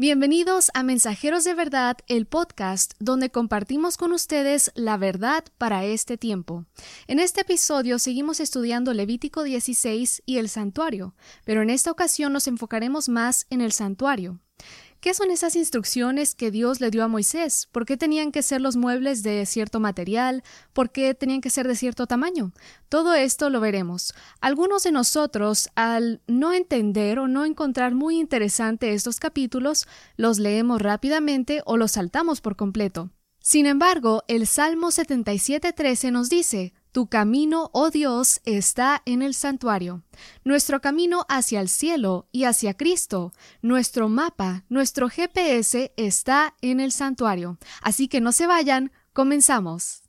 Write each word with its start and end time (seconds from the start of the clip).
Bienvenidos 0.00 0.70
a 0.74 0.84
Mensajeros 0.84 1.42
de 1.42 1.54
Verdad, 1.54 1.96
el 2.06 2.24
podcast 2.24 2.92
donde 3.00 3.30
compartimos 3.30 3.96
con 3.96 4.12
ustedes 4.12 4.70
la 4.76 4.96
verdad 4.96 5.42
para 5.58 5.84
este 5.86 6.16
tiempo. 6.16 6.66
En 7.08 7.18
este 7.18 7.40
episodio 7.40 7.98
seguimos 7.98 8.38
estudiando 8.38 8.94
Levítico 8.94 9.42
16 9.42 10.22
y 10.24 10.38
el 10.38 10.48
santuario, 10.50 11.16
pero 11.44 11.62
en 11.62 11.70
esta 11.70 11.90
ocasión 11.90 12.32
nos 12.32 12.46
enfocaremos 12.46 13.08
más 13.08 13.48
en 13.50 13.60
el 13.60 13.72
santuario. 13.72 14.38
¿Qué 15.00 15.14
son 15.14 15.30
esas 15.30 15.54
instrucciones 15.54 16.34
que 16.34 16.50
Dios 16.50 16.80
le 16.80 16.90
dio 16.90 17.04
a 17.04 17.08
Moisés? 17.08 17.68
¿Por 17.70 17.86
qué 17.86 17.96
tenían 17.96 18.32
que 18.32 18.42
ser 18.42 18.60
los 18.60 18.76
muebles 18.76 19.22
de 19.22 19.46
cierto 19.46 19.78
material? 19.78 20.42
¿Por 20.72 20.90
qué 20.90 21.14
tenían 21.14 21.40
que 21.40 21.50
ser 21.50 21.68
de 21.68 21.76
cierto 21.76 22.08
tamaño? 22.08 22.52
Todo 22.88 23.14
esto 23.14 23.48
lo 23.48 23.60
veremos. 23.60 24.12
Algunos 24.40 24.82
de 24.82 24.90
nosotros, 24.90 25.68
al 25.76 26.20
no 26.26 26.52
entender 26.52 27.20
o 27.20 27.28
no 27.28 27.44
encontrar 27.44 27.94
muy 27.94 28.18
interesante 28.18 28.92
estos 28.92 29.20
capítulos, 29.20 29.86
los 30.16 30.40
leemos 30.40 30.82
rápidamente 30.82 31.62
o 31.64 31.76
los 31.76 31.92
saltamos 31.92 32.40
por 32.40 32.56
completo. 32.56 33.10
Sin 33.38 33.66
embargo, 33.66 34.24
el 34.26 34.48
Salmo 34.48 34.88
77.13 34.88 36.10
nos 36.10 36.28
dice, 36.28 36.74
tu 36.98 37.06
camino, 37.06 37.70
oh 37.74 37.90
Dios, 37.90 38.40
está 38.44 39.02
en 39.04 39.22
el 39.22 39.32
santuario. 39.32 40.02
Nuestro 40.42 40.80
camino 40.80 41.26
hacia 41.28 41.60
el 41.60 41.68
cielo 41.68 42.26
y 42.32 42.42
hacia 42.42 42.74
Cristo, 42.74 43.32
nuestro 43.62 44.08
mapa, 44.08 44.64
nuestro 44.68 45.08
GPS 45.08 45.92
está 45.96 46.56
en 46.60 46.80
el 46.80 46.90
santuario. 46.90 47.56
Así 47.82 48.08
que 48.08 48.20
no 48.20 48.32
se 48.32 48.48
vayan, 48.48 48.90
comenzamos. 49.12 50.02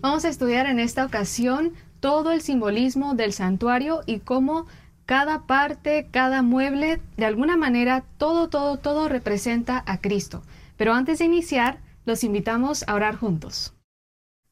Vamos 0.00 0.24
a 0.24 0.28
estudiar 0.28 0.66
en 0.66 0.78
esta 0.78 1.04
ocasión 1.04 1.72
todo 2.04 2.32
el 2.32 2.42
simbolismo 2.42 3.14
del 3.14 3.32
santuario 3.32 4.02
y 4.04 4.18
cómo 4.18 4.66
cada 5.06 5.46
parte, 5.46 6.06
cada 6.10 6.42
mueble, 6.42 7.00
de 7.16 7.24
alguna 7.24 7.56
manera, 7.56 8.04
todo, 8.18 8.50
todo, 8.50 8.76
todo 8.76 9.08
representa 9.08 9.82
a 9.86 9.96
Cristo. 9.96 10.42
Pero 10.76 10.92
antes 10.92 11.18
de 11.18 11.24
iniciar, 11.24 11.78
los 12.04 12.22
invitamos 12.22 12.84
a 12.86 12.94
orar 12.94 13.16
juntos. 13.16 13.72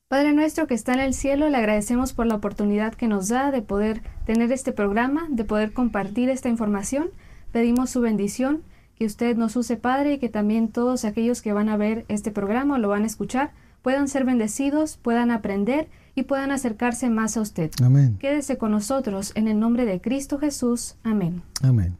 Padre 0.09 0.33
nuestro 0.33 0.67
que 0.67 0.72
está 0.72 0.94
en 0.94 1.00
el 1.00 1.12
cielo, 1.12 1.50
le 1.50 1.59
agradecemos 1.59 2.14
por 2.14 2.25
la 2.25 2.36
oportunidad 2.36 2.94
que 2.94 3.06
nos 3.06 3.28
da 3.28 3.50
de 3.50 3.61
poder 3.61 4.00
tener 4.25 4.50
este 4.50 4.72
programa, 4.72 5.27
de 5.28 5.44
poder 5.44 5.75
compartir 5.75 6.31
esta 6.31 6.48
información. 6.48 7.11
Pedimos 7.53 7.91
su 7.91 8.00
bendición, 8.00 8.62
que 8.97 9.05
usted 9.05 9.37
nos 9.37 9.56
use, 9.56 9.77
Padre, 9.77 10.14
y 10.14 10.19
que 10.19 10.31
también 10.31 10.69
todos 10.69 11.05
aquellos 11.05 11.42
que 11.42 11.53
van 11.53 11.69
a 11.69 11.77
ver 11.77 12.06
este 12.09 12.31
programa 12.31 12.77
o 12.77 12.78
lo 12.78 12.89
van 12.89 13.03
a 13.03 13.09
escuchar 13.09 13.50
puedan 13.83 14.09
ser 14.09 14.25
bendecidos, 14.25 14.97
puedan 14.97 15.31
aprender 15.31 15.89
y 16.14 16.24
puedan 16.24 16.50
acercarse 16.50 17.10
más 17.10 17.36
a 17.36 17.41
usted. 17.41 17.70
Amén. 17.82 18.16
Quédese 18.18 18.58
con 18.58 18.70
nosotros 18.70 19.32
en 19.34 19.48
el 19.48 19.58
nombre 19.58 19.84
de 19.84 20.00
Cristo 20.00 20.38
Jesús. 20.38 20.96
Amén. 21.02 21.42
Amén. 21.62 21.96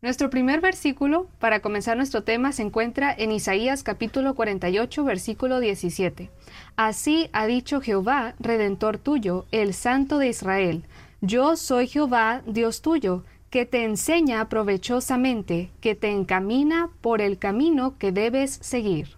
Nuestro 0.00 0.30
primer 0.30 0.60
versículo 0.60 1.26
para 1.40 1.58
comenzar 1.58 1.96
nuestro 1.96 2.22
tema 2.22 2.52
se 2.52 2.62
encuentra 2.62 3.12
en 3.12 3.32
Isaías 3.32 3.82
capítulo 3.82 4.34
48 4.36 5.02
versículo 5.04 5.58
17. 5.58 6.30
Así 6.76 7.30
ha 7.32 7.46
dicho 7.46 7.80
Jehová, 7.80 8.34
redentor 8.38 8.98
tuyo, 8.98 9.46
el 9.50 9.74
Santo 9.74 10.18
de 10.18 10.28
Israel. 10.28 10.84
Yo 11.20 11.56
soy 11.56 11.88
Jehová, 11.88 12.42
Dios 12.46 12.80
tuyo, 12.80 13.24
que 13.50 13.66
te 13.66 13.84
enseña 13.84 14.48
provechosamente, 14.48 15.70
que 15.80 15.96
te 15.96 16.10
encamina 16.12 16.90
por 17.00 17.20
el 17.20 17.38
camino 17.38 17.98
que 17.98 18.12
debes 18.12 18.52
seguir. 18.62 19.16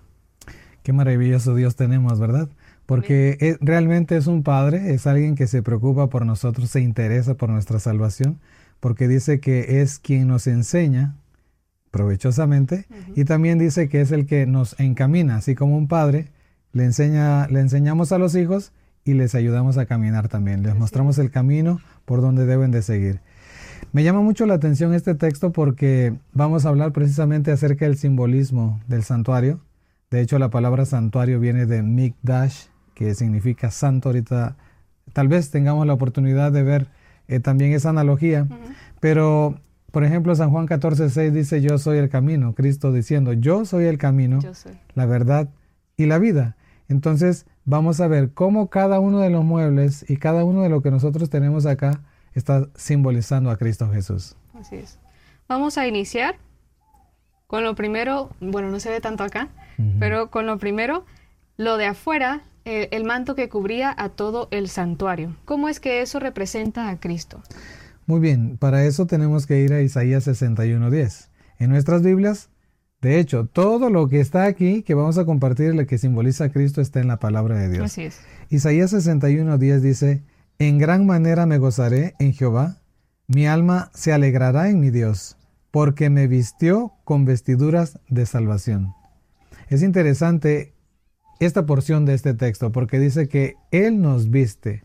Qué 0.82 0.94
maravilloso 0.94 1.54
Dios 1.54 1.76
tenemos, 1.76 2.18
¿verdad? 2.18 2.48
Porque 2.90 3.56
realmente 3.60 4.16
es 4.16 4.26
un 4.26 4.42
padre, 4.42 4.92
es 4.92 5.06
alguien 5.06 5.36
que 5.36 5.46
se 5.46 5.62
preocupa 5.62 6.08
por 6.08 6.26
nosotros, 6.26 6.70
se 6.70 6.80
interesa 6.80 7.36
por 7.36 7.48
nuestra 7.48 7.78
salvación, 7.78 8.40
porque 8.80 9.06
dice 9.06 9.38
que 9.38 9.80
es 9.80 10.00
quien 10.00 10.26
nos 10.26 10.48
enseña 10.48 11.14
provechosamente 11.92 12.86
y 13.14 13.24
también 13.26 13.60
dice 13.60 13.88
que 13.88 14.00
es 14.00 14.10
el 14.10 14.26
que 14.26 14.44
nos 14.44 14.74
encamina, 14.80 15.36
así 15.36 15.54
como 15.54 15.78
un 15.78 15.86
padre 15.86 16.32
le 16.72 16.82
enseña, 16.82 17.46
le 17.46 17.60
enseñamos 17.60 18.10
a 18.10 18.18
los 18.18 18.34
hijos 18.34 18.72
y 19.04 19.14
les 19.14 19.36
ayudamos 19.36 19.78
a 19.78 19.86
caminar 19.86 20.26
también, 20.26 20.64
les 20.64 20.74
mostramos 20.74 21.16
el 21.18 21.30
camino 21.30 21.80
por 22.04 22.20
donde 22.20 22.44
deben 22.44 22.72
de 22.72 22.82
seguir. 22.82 23.20
Me 23.92 24.02
llama 24.02 24.20
mucho 24.20 24.46
la 24.46 24.54
atención 24.54 24.94
este 24.94 25.14
texto 25.14 25.52
porque 25.52 26.14
vamos 26.32 26.66
a 26.66 26.70
hablar 26.70 26.90
precisamente 26.90 27.52
acerca 27.52 27.84
del 27.84 27.96
simbolismo 27.96 28.80
del 28.88 29.04
santuario. 29.04 29.60
De 30.10 30.20
hecho, 30.20 30.40
la 30.40 30.50
palabra 30.50 30.86
santuario 30.86 31.38
viene 31.38 31.66
de 31.66 31.84
Mikdash, 31.84 32.69
que 33.00 33.14
significa 33.14 33.70
santo. 33.70 34.10
Ahorita 34.10 34.56
tal 35.14 35.26
vez 35.26 35.50
tengamos 35.50 35.86
la 35.86 35.94
oportunidad 35.94 36.52
de 36.52 36.62
ver 36.62 36.86
eh, 37.28 37.40
también 37.40 37.72
esa 37.72 37.88
analogía, 37.88 38.46
pero 39.00 39.58
por 39.90 40.04
ejemplo 40.04 40.34
San 40.34 40.50
Juan 40.50 40.66
14, 40.66 41.08
6 41.08 41.32
dice 41.32 41.62
yo 41.62 41.78
soy 41.78 41.96
el 41.96 42.10
camino, 42.10 42.54
Cristo 42.54 42.92
diciendo 42.92 43.32
yo 43.32 43.64
soy 43.64 43.86
el 43.86 43.96
camino, 43.96 44.40
la 44.94 45.06
verdad 45.06 45.48
y 45.96 46.04
la 46.04 46.18
vida. 46.18 46.56
Entonces 46.88 47.46
vamos 47.64 48.02
a 48.02 48.06
ver 48.06 48.32
cómo 48.34 48.68
cada 48.68 49.00
uno 49.00 49.20
de 49.20 49.30
los 49.30 49.44
muebles 49.44 50.04
y 50.06 50.18
cada 50.18 50.44
uno 50.44 50.60
de 50.60 50.68
lo 50.68 50.82
que 50.82 50.90
nosotros 50.90 51.30
tenemos 51.30 51.64
acá 51.64 52.02
está 52.34 52.68
simbolizando 52.74 53.50
a 53.50 53.56
Cristo 53.56 53.90
Jesús. 53.90 54.36
Así 54.52 54.76
es. 54.76 54.98
Vamos 55.48 55.78
a 55.78 55.86
iniciar 55.86 56.36
con 57.46 57.64
lo 57.64 57.74
primero, 57.74 58.28
bueno, 58.40 58.68
no 58.68 58.78
se 58.78 58.90
ve 58.90 59.00
tanto 59.00 59.24
acá, 59.24 59.48
pero 59.98 60.30
con 60.30 60.44
lo 60.44 60.58
primero, 60.58 61.06
lo 61.56 61.78
de 61.78 61.86
afuera 61.86 62.42
eh, 62.70 62.88
el 62.92 63.02
manto 63.02 63.34
que 63.34 63.48
cubría 63.48 63.92
a 63.98 64.10
todo 64.10 64.46
el 64.52 64.68
santuario. 64.68 65.34
¿Cómo 65.44 65.68
es 65.68 65.80
que 65.80 66.02
eso 66.02 66.20
representa 66.20 66.88
a 66.88 67.00
Cristo? 67.00 67.42
Muy 68.06 68.20
bien, 68.20 68.58
para 68.58 68.84
eso 68.84 69.08
tenemos 69.08 69.48
que 69.48 69.58
ir 69.58 69.72
a 69.72 69.82
Isaías 69.82 70.28
61.10. 70.28 71.30
En 71.58 71.70
nuestras 71.70 72.04
Biblias, 72.04 72.48
de 73.00 73.18
hecho, 73.18 73.46
todo 73.46 73.90
lo 73.90 74.06
que 74.08 74.20
está 74.20 74.44
aquí, 74.44 74.84
que 74.84 74.94
vamos 74.94 75.18
a 75.18 75.24
compartir, 75.24 75.74
lo 75.74 75.84
que 75.84 75.98
simboliza 75.98 76.44
a 76.44 76.48
Cristo, 76.50 76.80
está 76.80 77.00
en 77.00 77.08
la 77.08 77.18
palabra 77.18 77.56
de 77.56 77.70
Dios. 77.70 77.86
Así 77.86 78.02
es. 78.02 78.20
Isaías 78.50 78.92
61.10 78.92 79.80
dice, 79.80 80.22
En 80.60 80.78
gran 80.78 81.06
manera 81.06 81.46
me 81.46 81.58
gozaré 81.58 82.14
en 82.20 82.32
Jehová, 82.34 82.76
mi 83.26 83.48
alma 83.48 83.90
se 83.94 84.12
alegrará 84.12 84.68
en 84.68 84.78
mi 84.78 84.90
Dios, 84.90 85.36
porque 85.72 86.08
me 86.08 86.28
vistió 86.28 86.92
con 87.02 87.24
vestiduras 87.24 87.98
de 88.08 88.26
salvación. 88.26 88.94
Es 89.68 89.82
interesante 89.82 90.72
esta 91.40 91.66
porción 91.66 92.04
de 92.04 92.14
este 92.14 92.34
texto, 92.34 92.70
porque 92.70 93.00
dice 93.00 93.28
que 93.28 93.56
Él 93.70 94.00
nos 94.00 94.30
viste. 94.30 94.84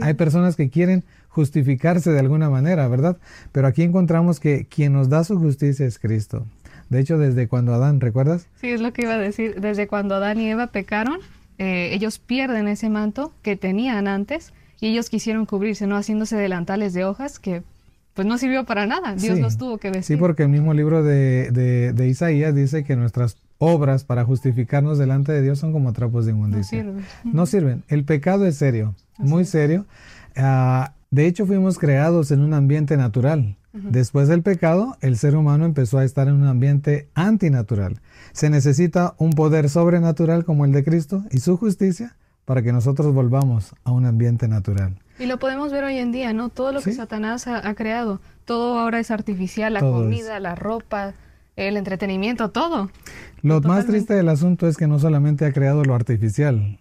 Hay 0.00 0.14
personas 0.14 0.56
que 0.56 0.68
quieren 0.68 1.04
justificarse 1.28 2.10
de 2.10 2.18
alguna 2.18 2.50
manera, 2.50 2.88
¿verdad? 2.88 3.18
Pero 3.52 3.66
aquí 3.66 3.82
encontramos 3.82 4.40
que 4.40 4.66
quien 4.66 4.92
nos 4.92 5.08
da 5.08 5.24
su 5.24 5.38
justicia 5.38 5.86
es 5.86 5.98
Cristo. 5.98 6.46
De 6.90 7.00
hecho, 7.00 7.16
desde 7.16 7.48
cuando 7.48 7.72
Adán, 7.72 8.00
¿recuerdas? 8.00 8.48
Sí, 8.60 8.68
es 8.68 8.80
lo 8.80 8.92
que 8.92 9.02
iba 9.02 9.14
a 9.14 9.18
decir. 9.18 9.60
Desde 9.60 9.86
cuando 9.86 10.14
Adán 10.14 10.40
y 10.40 10.50
Eva 10.50 10.66
pecaron, 10.66 11.20
eh, 11.58 11.90
ellos 11.92 12.18
pierden 12.18 12.68
ese 12.68 12.90
manto 12.90 13.32
que 13.42 13.56
tenían 13.56 14.08
antes 14.08 14.52
y 14.80 14.88
ellos 14.88 15.08
quisieron 15.08 15.46
cubrirse, 15.46 15.86
¿no? 15.86 15.96
Haciéndose 15.96 16.36
delantales 16.36 16.92
de 16.92 17.04
hojas 17.04 17.38
que 17.38 17.62
pues 18.12 18.26
no 18.26 18.36
sirvió 18.36 18.64
para 18.64 18.86
nada. 18.86 19.14
Dios 19.14 19.38
los 19.38 19.56
tuvo 19.56 19.78
que 19.78 19.88
vestir. 19.88 20.16
Sí, 20.16 20.20
porque 20.20 20.42
el 20.42 20.50
mismo 20.50 20.74
libro 20.74 21.02
de, 21.02 21.50
de 21.50 22.08
Isaías 22.08 22.54
dice 22.54 22.84
que 22.84 22.94
nuestras 22.94 23.38
obras 23.62 24.02
para 24.02 24.24
justificarnos 24.24 24.98
delante 24.98 25.30
de 25.30 25.40
Dios 25.40 25.60
son 25.60 25.72
como 25.72 25.92
trapos 25.92 26.26
de 26.26 26.32
inmundicia. 26.32 26.84
No 27.22 27.46
sirven. 27.46 27.84
El 27.86 28.04
pecado 28.04 28.44
es 28.44 28.56
serio, 28.56 28.96
muy 29.18 29.44
serio. 29.44 29.86
Ah, 30.36 30.94
de 31.12 31.26
hecho, 31.26 31.46
fuimos 31.46 31.78
creados 31.78 32.32
en 32.32 32.40
un 32.40 32.54
ambiente 32.54 32.96
natural. 32.96 33.56
Después 33.72 34.28
del 34.28 34.42
pecado, 34.42 34.96
el 35.00 35.16
ser 35.16 35.36
humano 35.36 35.64
empezó 35.64 35.98
a 35.98 36.04
estar 36.04 36.26
en 36.26 36.34
un 36.34 36.46
ambiente 36.46 37.08
antinatural. 37.14 38.00
Se 38.32 38.50
necesita 38.50 39.14
un 39.16 39.30
poder 39.30 39.70
sobrenatural 39.70 40.44
como 40.44 40.64
el 40.64 40.72
de 40.72 40.84
Cristo 40.84 41.22
y 41.30 41.38
su 41.38 41.56
justicia 41.56 42.16
para 42.44 42.62
que 42.62 42.72
nosotros 42.72 43.14
volvamos 43.14 43.74
a 43.84 43.92
un 43.92 44.04
ambiente 44.04 44.48
natural. 44.48 44.98
Y 45.18 45.26
lo 45.26 45.38
podemos 45.38 45.70
ver 45.70 45.84
hoy 45.84 45.98
en 45.98 46.10
día, 46.10 46.32
¿no? 46.32 46.48
Todo 46.48 46.72
lo 46.72 46.82
que 46.82 46.92
Satanás 46.92 47.46
ha, 47.46 47.74
creado, 47.74 48.20
todo 48.44 48.78
ahora 48.78 48.98
es 48.98 49.10
artificial, 49.10 49.72
la 49.72 49.80
comida, 49.80 50.40
la 50.40 50.54
ropa, 50.56 51.14
el 51.56 51.76
entretenimiento, 51.76 52.50
todo. 52.50 52.90
Lo 53.42 53.60
más 53.60 53.86
triste 53.86 54.14
del 54.14 54.28
asunto 54.28 54.68
es 54.68 54.76
que 54.76 54.86
no 54.86 54.98
solamente 54.98 55.44
ha 55.44 55.52
creado 55.52 55.84
lo 55.84 55.94
artificial, 55.94 56.78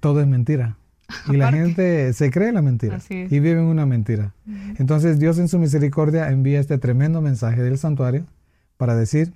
todo 0.00 0.20
es 0.20 0.26
mentira. 0.26 0.76
Y 1.32 1.36
la 1.36 1.52
gente 1.52 2.12
se 2.14 2.32
cree 2.32 2.50
la 2.50 2.62
mentira 2.62 2.98
y 3.08 3.38
vive 3.38 3.52
en 3.52 3.66
una 3.66 3.86
mentira. 3.86 4.34
Entonces 4.78 5.20
Dios 5.20 5.38
en 5.38 5.46
su 5.46 5.58
misericordia 5.58 6.30
envía 6.30 6.58
este 6.58 6.78
tremendo 6.78 7.20
mensaje 7.20 7.62
del 7.62 7.78
santuario 7.78 8.26
para 8.76 8.96
decir, 8.96 9.32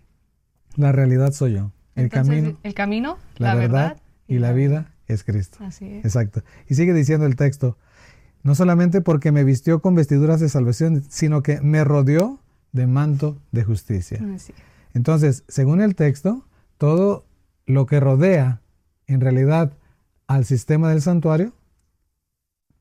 la 0.77 0.91
realidad 0.91 1.31
soy 1.33 1.55
yo. 1.55 1.71
El 1.95 2.09
camino, 2.09 2.57
el 2.65 2.75
camino, 2.75 3.19
la, 3.37 3.55
verdad, 3.55 3.99
y 4.27 4.39
la 4.39 4.53
vida 4.53 4.93
es 5.07 5.23
Cristo. 5.23 5.59
Así 5.61 5.87
es. 5.87 6.05
Exacto. 6.05 6.43
Y 6.69 6.75
sigue 6.75 6.93
diciendo 6.93 7.27
el 7.27 7.37
texto, 7.37 7.77
no 8.43 8.55
solamente 8.55 9.01
porque 9.01 9.33
me 9.33 9.45
vistió 9.45 9.81
con 9.81 9.95
vestiduras 9.95 10.41
de 10.41 10.49
salvación, 10.49 11.05
sino 11.09 11.43
que 11.43 11.61
me 11.61 11.85
rodeó 11.85 12.41
de 12.73 12.87
manto 12.87 13.39
de 13.53 13.65
justicia. 13.65 14.21
Entonces, 14.95 15.45
según 15.49 15.81
el 15.81 15.95
texto, 15.95 16.45
todo 16.79 17.25
lo 17.67 17.87
que 17.87 18.01
rodea 18.01 18.61
en 19.07 19.21
realidad 19.21 19.73
al 20.27 20.45
sistema 20.45 20.91
del 20.91 21.03
santuario, 21.03 21.53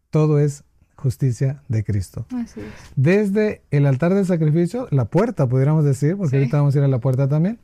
todo 0.09 0.39
es 0.39 0.63
justicia 0.95 1.63
de 1.67 1.83
Cristo. 1.83 2.25
Así 2.35 2.59
es. 2.59 2.67
Desde 2.95 3.61
el 3.71 3.85
altar 3.85 4.13
del 4.13 4.25
sacrificio, 4.25 4.87
la 4.91 5.05
puerta, 5.05 5.47
pudiéramos 5.47 5.85
decir, 5.85 6.17
porque 6.17 6.31
Sí. 6.31 6.35
ahorita 6.37 6.57
vamos 6.57 6.75
a 6.75 6.79
ir 6.79 6.83
a 6.83 6.87
la 6.89 6.99
puerta 6.99 7.27
también, 7.29 7.59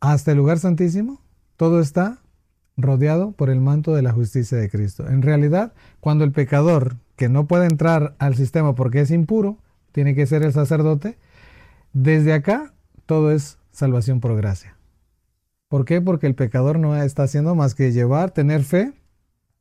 hasta 0.00 0.32
el 0.32 0.38
lugar 0.38 0.58
santísimo, 0.58 1.20
todo 1.56 1.80
está 1.80 2.18
rodeado 2.76 3.32
por 3.32 3.50
el 3.50 3.60
manto 3.60 3.94
de 3.94 4.02
la 4.02 4.12
justicia 4.12 4.58
de 4.58 4.68
Cristo. 4.70 5.08
En 5.08 5.22
realidad, 5.22 5.72
cuando 6.00 6.24
el 6.24 6.32
pecador, 6.32 6.96
que 7.16 7.28
no 7.28 7.46
puede 7.46 7.66
entrar 7.66 8.14
al 8.18 8.36
sistema 8.36 8.74
porque 8.74 9.00
es 9.00 9.10
impuro, 9.10 9.58
tiene 9.92 10.14
que 10.14 10.26
ser 10.26 10.42
el 10.44 10.52
sacerdote, 10.52 11.18
desde 11.92 12.32
acá 12.34 12.72
todo 13.06 13.32
es 13.32 13.57
salvación 13.78 14.20
por 14.20 14.36
gracia. 14.36 14.76
¿Por 15.68 15.84
qué? 15.84 16.00
Porque 16.00 16.26
el 16.26 16.34
pecador 16.34 16.78
no 16.78 17.00
está 17.00 17.22
haciendo 17.22 17.54
más 17.54 17.74
que 17.74 17.92
llevar, 17.92 18.30
tener 18.32 18.62
fe, 18.64 18.92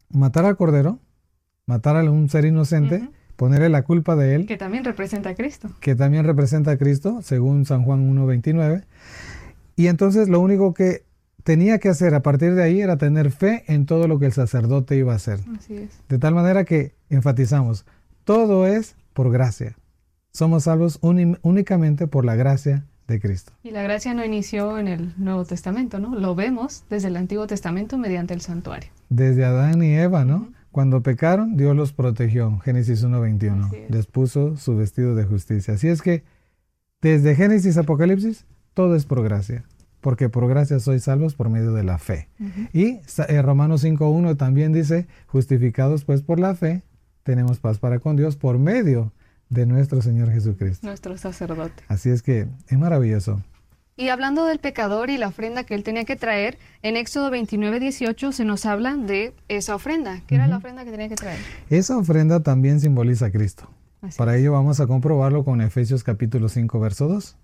matar 0.09 0.45
al 0.45 0.57
cordero, 0.57 0.99
matar 1.65 1.97
a 1.97 2.09
un 2.09 2.29
ser 2.29 2.45
inocente, 2.45 3.09
ponerle 3.35 3.69
la 3.69 3.83
culpa 3.83 4.15
de 4.15 4.35
él, 4.35 4.45
Que 4.47 4.57
también 4.57 4.83
representa 4.83 5.29
a 5.29 5.35
Cristo. 5.35 5.69
que 5.81 5.95
también 5.95 6.25
representa 6.25 6.71
a 6.71 6.77
Cristo, 6.77 7.21
según 7.21 7.65
San 7.65 7.83
Juan 7.83 8.09
1.29. 8.09 8.85
Y 9.75 9.87
entonces 9.87 10.29
lo 10.29 10.39
único 10.39 10.73
que 10.73 11.05
tenía 11.43 11.77
que 11.77 11.89
hacer 11.89 12.15
a 12.15 12.21
partir 12.23 12.55
de 12.55 12.63
ahí 12.63 12.81
era 12.81 12.97
tener 12.97 13.31
fe 13.31 13.63
en 13.67 13.85
todo 13.85 14.07
lo 14.07 14.17
que 14.17 14.25
el 14.25 14.33
sacerdote 14.33 14.95
iba 14.97 15.13
a 15.13 15.17
hacer. 15.17 15.39
Así 15.57 15.75
es. 15.75 16.01
De 16.09 16.17
tal 16.17 16.33
manera 16.33 16.63
que 16.63 16.95
enfatizamos, 17.09 17.85
todo 18.23 18.65
es 18.65 18.95
por 19.13 19.31
gracia. 19.31 19.77
Somos 20.31 20.63
salvos 20.63 20.99
únicamente 21.01 22.07
por 22.07 22.25
la 22.25 22.35
gracia 22.35 22.85
de 23.07 23.19
Cristo. 23.19 23.53
Y 23.63 23.71
la 23.71 23.81
gracia 23.83 24.13
no 24.13 24.23
inició 24.23 24.77
en 24.77 24.87
el 24.87 25.13
Nuevo 25.17 25.45
Testamento, 25.45 25.99
¿no? 25.99 26.15
Lo 26.15 26.35
vemos 26.35 26.83
desde 26.89 27.07
el 27.07 27.17
Antiguo 27.17 27.47
Testamento 27.47 27.97
mediante 27.97 28.33
el 28.33 28.41
santuario. 28.41 28.89
Desde 29.09 29.45
Adán 29.45 29.81
y 29.81 29.93
Eva, 29.93 30.25
¿no? 30.25 30.51
Cuando 30.71 31.01
pecaron, 31.01 31.57
Dios 31.57 31.75
los 31.75 31.93
protegió. 31.93 32.59
Génesis 32.59 33.03
1.21. 33.03 33.65
Así 33.65 33.75
es. 33.77 33.89
Les 33.89 34.05
puso 34.05 34.57
su 34.57 34.75
vestido 34.75 35.15
de 35.15 35.25
justicia. 35.25 35.73
Así 35.73 35.87
es 35.87 36.01
que 36.01 36.23
desde 37.01 37.35
Génesis 37.35 37.77
Apocalipsis, 37.77 38.45
todo 38.73 38.95
es 38.95 39.05
por 39.05 39.23
gracia. 39.23 39.63
Porque 40.01 40.29
por 40.29 40.47
gracia 40.47 40.79
sois 40.79 41.03
salvos 41.03 41.33
por 41.33 41.49
medio 41.49 41.73
de 41.73 41.83
la 41.83 41.97
fe. 41.97 42.29
Y 42.73 42.99
eh, 43.27 43.41
Romanos 43.41 43.83
5.1 43.83 44.37
también 44.37 44.71
dice, 44.71 45.07
justificados 45.25 46.05
pues 46.05 46.21
por 46.21 46.39
la 46.39 46.53
fe, 46.53 46.83
tenemos 47.23 47.59
paz 47.59 47.79
para 47.79 47.99
con 47.99 48.15
Dios 48.15 48.37
por 48.37 48.59
medio 48.59 49.11
de 49.49 49.65
nuestro 49.65 50.01
Señor 50.01 50.31
Jesucristo. 50.31 50.85
Nuestro 50.85 51.17
sacerdote. 51.17 51.83
Así 51.87 52.09
es 52.09 52.21
que 52.21 52.47
es 52.67 52.77
maravilloso. 52.77 53.41
Y 53.99 54.09
hablando 54.09 54.45
del 54.45 54.59
pecador 54.59 55.09
y 55.09 55.17
la 55.17 55.27
ofrenda 55.27 55.63
que 55.63 55.73
él 55.73 55.83
tenía 55.83 56.05
que 56.05 56.15
traer, 56.15 56.59
en 56.83 56.95
Éxodo 56.97 57.31
29, 57.31 57.79
18 57.79 58.31
se 58.31 58.45
nos 58.45 58.65
habla 58.67 58.95
de 58.95 59.33
esa 59.47 59.73
ofrenda. 59.73 60.21
¿Qué 60.27 60.35
era 60.35 60.45
la 60.47 60.57
ofrenda 60.57 60.85
que 60.85 60.91
tenía 60.91 61.09
que 61.09 61.15
traer? 61.15 61.39
Esa 61.71 61.97
ofrenda 61.97 62.41
también 62.41 62.79
simboliza 62.79 63.25
a 63.25 63.31
Cristo. 63.31 63.67
Así 64.03 64.17
Para 64.17 64.37
ello 64.37 64.51
vamos 64.51 64.79
a 64.79 64.85
comprobarlo 64.85 65.43
con 65.43 65.61
Efesios 65.61 66.03
capítulo 66.03 66.47
5, 66.47 66.79
verso 66.79 67.07
2. 67.07 67.37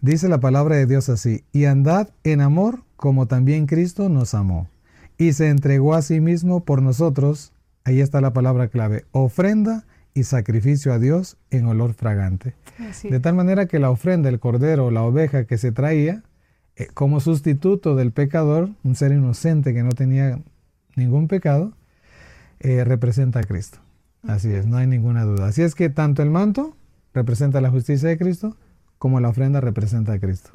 Dice 0.00 0.28
la 0.28 0.40
palabra 0.40 0.74
de 0.74 0.86
Dios 0.86 1.08
así, 1.08 1.44
y 1.52 1.66
andad 1.66 2.08
en 2.24 2.40
amor 2.40 2.82
como 2.96 3.26
también 3.26 3.66
Cristo 3.66 4.08
nos 4.08 4.34
amó, 4.34 4.68
y 5.16 5.32
se 5.32 5.48
entregó 5.48 5.94
a 5.94 6.02
sí 6.02 6.20
mismo 6.20 6.64
por 6.64 6.82
nosotros, 6.82 7.52
ahí 7.84 8.00
está 8.00 8.20
la 8.20 8.32
palabra 8.32 8.68
clave, 8.68 9.04
ofrenda 9.12 9.86
y 10.18 10.24
sacrificio 10.24 10.92
a 10.92 10.98
Dios 10.98 11.36
en 11.50 11.66
olor 11.66 11.94
fragante. 11.94 12.54
Así 12.78 13.08
De 13.08 13.20
tal 13.20 13.34
manera 13.34 13.66
que 13.66 13.78
la 13.78 13.90
ofrenda, 13.90 14.28
el 14.28 14.40
cordero, 14.40 14.90
la 14.90 15.02
oveja 15.02 15.44
que 15.44 15.58
se 15.58 15.72
traía, 15.72 16.22
eh, 16.76 16.88
como 16.92 17.20
sustituto 17.20 17.94
del 17.94 18.12
pecador, 18.12 18.70
un 18.82 18.94
ser 18.94 19.12
inocente 19.12 19.72
que 19.72 19.82
no 19.82 19.90
tenía 19.90 20.40
ningún 20.96 21.28
pecado, 21.28 21.72
eh, 22.60 22.84
representa 22.84 23.40
a 23.40 23.44
Cristo. 23.44 23.78
Así 24.26 24.52
es, 24.52 24.66
no 24.66 24.76
hay 24.76 24.86
ninguna 24.86 25.24
duda. 25.24 25.46
Así 25.46 25.62
es 25.62 25.74
que 25.74 25.88
tanto 25.88 26.22
el 26.22 26.30
manto 26.30 26.76
representa 27.14 27.60
la 27.60 27.70
justicia 27.70 28.08
de 28.08 28.18
Cristo, 28.18 28.56
como 28.98 29.20
la 29.20 29.28
ofrenda 29.28 29.60
representa 29.60 30.12
a 30.12 30.18
Cristo. 30.18 30.50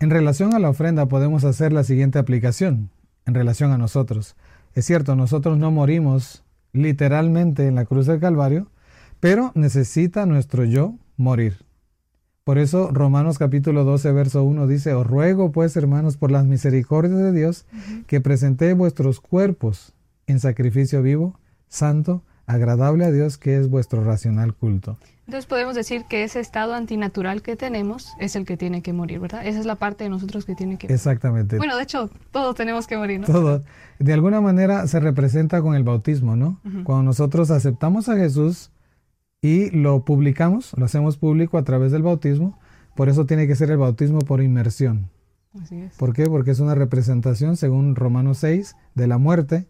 En 0.00 0.10
relación 0.10 0.54
a 0.54 0.58
la 0.58 0.68
ofrenda 0.68 1.06
podemos 1.06 1.44
hacer 1.44 1.72
la 1.72 1.84
siguiente 1.84 2.18
aplicación, 2.18 2.90
en 3.24 3.34
relación 3.34 3.70
a 3.72 3.78
nosotros. 3.78 4.36
Es 4.74 4.84
cierto, 4.84 5.14
nosotros 5.16 5.56
no 5.58 5.70
morimos 5.70 6.44
literalmente 6.72 7.66
en 7.66 7.76
la 7.76 7.86
cruz 7.86 8.06
del 8.06 8.20
Calvario, 8.20 8.68
pero 9.20 9.52
necesita 9.54 10.26
nuestro 10.26 10.64
yo 10.64 10.94
morir. 11.16 11.64
Por 12.44 12.58
eso 12.58 12.90
Romanos 12.92 13.38
capítulo 13.38 13.84
12, 13.84 14.12
verso 14.12 14.44
1 14.44 14.66
dice, 14.68 14.94
os 14.94 15.06
ruego 15.06 15.50
pues 15.50 15.76
hermanos 15.76 16.16
por 16.16 16.30
las 16.30 16.44
misericordias 16.44 17.18
de 17.18 17.32
Dios 17.32 17.66
que 18.06 18.20
presentéis 18.20 18.76
vuestros 18.76 19.20
cuerpos 19.20 19.94
en 20.28 20.38
sacrificio 20.38 21.02
vivo, 21.02 21.38
santo, 21.68 22.22
agradable 22.46 23.04
a 23.04 23.10
Dios, 23.10 23.38
que 23.38 23.56
es 23.56 23.68
vuestro 23.68 24.04
racional 24.04 24.54
culto. 24.54 24.96
Entonces 25.26 25.46
podemos 25.46 25.74
decir 25.74 26.04
que 26.08 26.22
ese 26.22 26.38
estado 26.38 26.74
antinatural 26.74 27.42
que 27.42 27.56
tenemos 27.56 28.12
es 28.20 28.36
el 28.36 28.46
que 28.46 28.56
tiene 28.56 28.80
que 28.80 28.92
morir, 28.92 29.18
¿verdad? 29.18 29.44
Esa 29.44 29.58
es 29.58 29.66
la 29.66 29.74
parte 29.74 30.04
de 30.04 30.10
nosotros 30.10 30.44
que 30.44 30.54
tiene 30.54 30.78
que 30.78 30.86
Exactamente. 30.86 31.56
Bueno, 31.56 31.76
de 31.76 31.82
hecho, 31.82 32.10
todos 32.30 32.54
tenemos 32.54 32.86
que 32.86 32.96
morir, 32.96 33.20
¿no? 33.20 33.26
Todo. 33.26 33.64
De 33.98 34.12
alguna 34.12 34.40
manera 34.40 34.86
se 34.86 35.00
representa 35.00 35.60
con 35.62 35.74
el 35.74 35.82
bautismo, 35.82 36.36
¿no? 36.36 36.60
Ujú. 36.64 36.84
Cuando 36.84 37.02
nosotros 37.02 37.50
aceptamos 37.50 38.08
a 38.08 38.16
Jesús 38.16 38.70
y 39.46 39.70
lo 39.70 40.04
publicamos, 40.04 40.72
lo 40.76 40.86
hacemos 40.86 41.18
público 41.18 41.56
a 41.56 41.62
través 41.62 41.92
del 41.92 42.02
bautismo, 42.02 42.58
por 42.96 43.08
eso 43.08 43.26
tiene 43.26 43.46
que 43.46 43.54
ser 43.54 43.70
el 43.70 43.76
bautismo 43.76 44.18
por 44.18 44.42
inmersión. 44.42 45.08
Así 45.62 45.76
es. 45.76 45.94
¿Por 45.94 46.14
qué? 46.14 46.24
Porque 46.24 46.50
es 46.50 46.58
una 46.58 46.74
representación, 46.74 47.56
según 47.56 47.94
Romanos 47.94 48.38
6, 48.38 48.74
de 48.96 49.06
la 49.06 49.18
muerte 49.18 49.68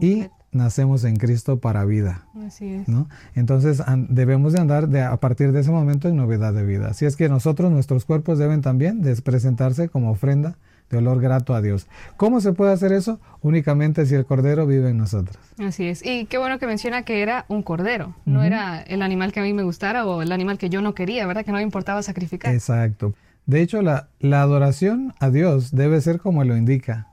y 0.00 0.26
nacemos 0.50 1.04
en 1.04 1.14
Cristo 1.14 1.60
para 1.60 1.84
vida. 1.84 2.26
Así 2.44 2.66
es. 2.66 2.88
¿no? 2.88 3.08
Entonces 3.36 3.80
debemos 4.08 4.54
de 4.54 4.60
andar 4.60 4.88
de, 4.88 5.02
a 5.02 5.16
partir 5.18 5.52
de 5.52 5.60
ese 5.60 5.70
momento 5.70 6.08
en 6.08 6.16
novedad 6.16 6.52
de 6.52 6.64
vida. 6.64 6.88
Así 6.88 7.06
es 7.06 7.14
que 7.14 7.28
nosotros, 7.28 7.70
nuestros 7.70 8.04
cuerpos 8.04 8.38
deben 8.38 8.60
también 8.60 9.02
presentarse 9.22 9.88
como 9.88 10.10
ofrenda 10.10 10.58
de 10.90 10.98
olor 10.98 11.20
grato 11.20 11.54
a 11.54 11.62
Dios. 11.62 11.86
¿Cómo 12.16 12.40
se 12.40 12.52
puede 12.52 12.72
hacer 12.72 12.92
eso? 12.92 13.20
Únicamente 13.40 14.04
si 14.06 14.16
el 14.16 14.26
Cordero 14.26 14.66
vive 14.66 14.90
en 14.90 14.98
nosotros. 14.98 15.38
Así 15.58 15.86
es. 15.86 16.04
Y 16.04 16.26
qué 16.26 16.36
bueno 16.36 16.58
que 16.58 16.66
menciona 16.66 17.02
que 17.02 17.22
era 17.22 17.46
un 17.48 17.62
cordero, 17.62 18.14
no 18.26 18.42
era 18.42 18.80
el 18.82 19.02
animal 19.02 19.32
que 19.32 19.40
a 19.40 19.44
mí 19.44 19.52
me 19.52 19.62
gustara 19.62 20.04
o 20.04 20.20
el 20.20 20.32
animal 20.32 20.58
que 20.58 20.68
yo 20.68 20.82
no 20.82 20.94
quería, 20.94 21.26
¿verdad? 21.26 21.44
Que 21.44 21.52
no 21.52 21.58
me 21.58 21.62
importaba 21.62 22.02
sacrificar. 22.02 22.52
Exacto. 22.52 23.14
De 23.46 23.62
hecho, 23.62 23.82
la, 23.82 24.08
la 24.18 24.42
adoración 24.42 25.14
a 25.20 25.30
Dios 25.30 25.70
debe 25.70 26.00
ser 26.00 26.18
como 26.18 26.44
lo 26.44 26.56
indica. 26.56 27.06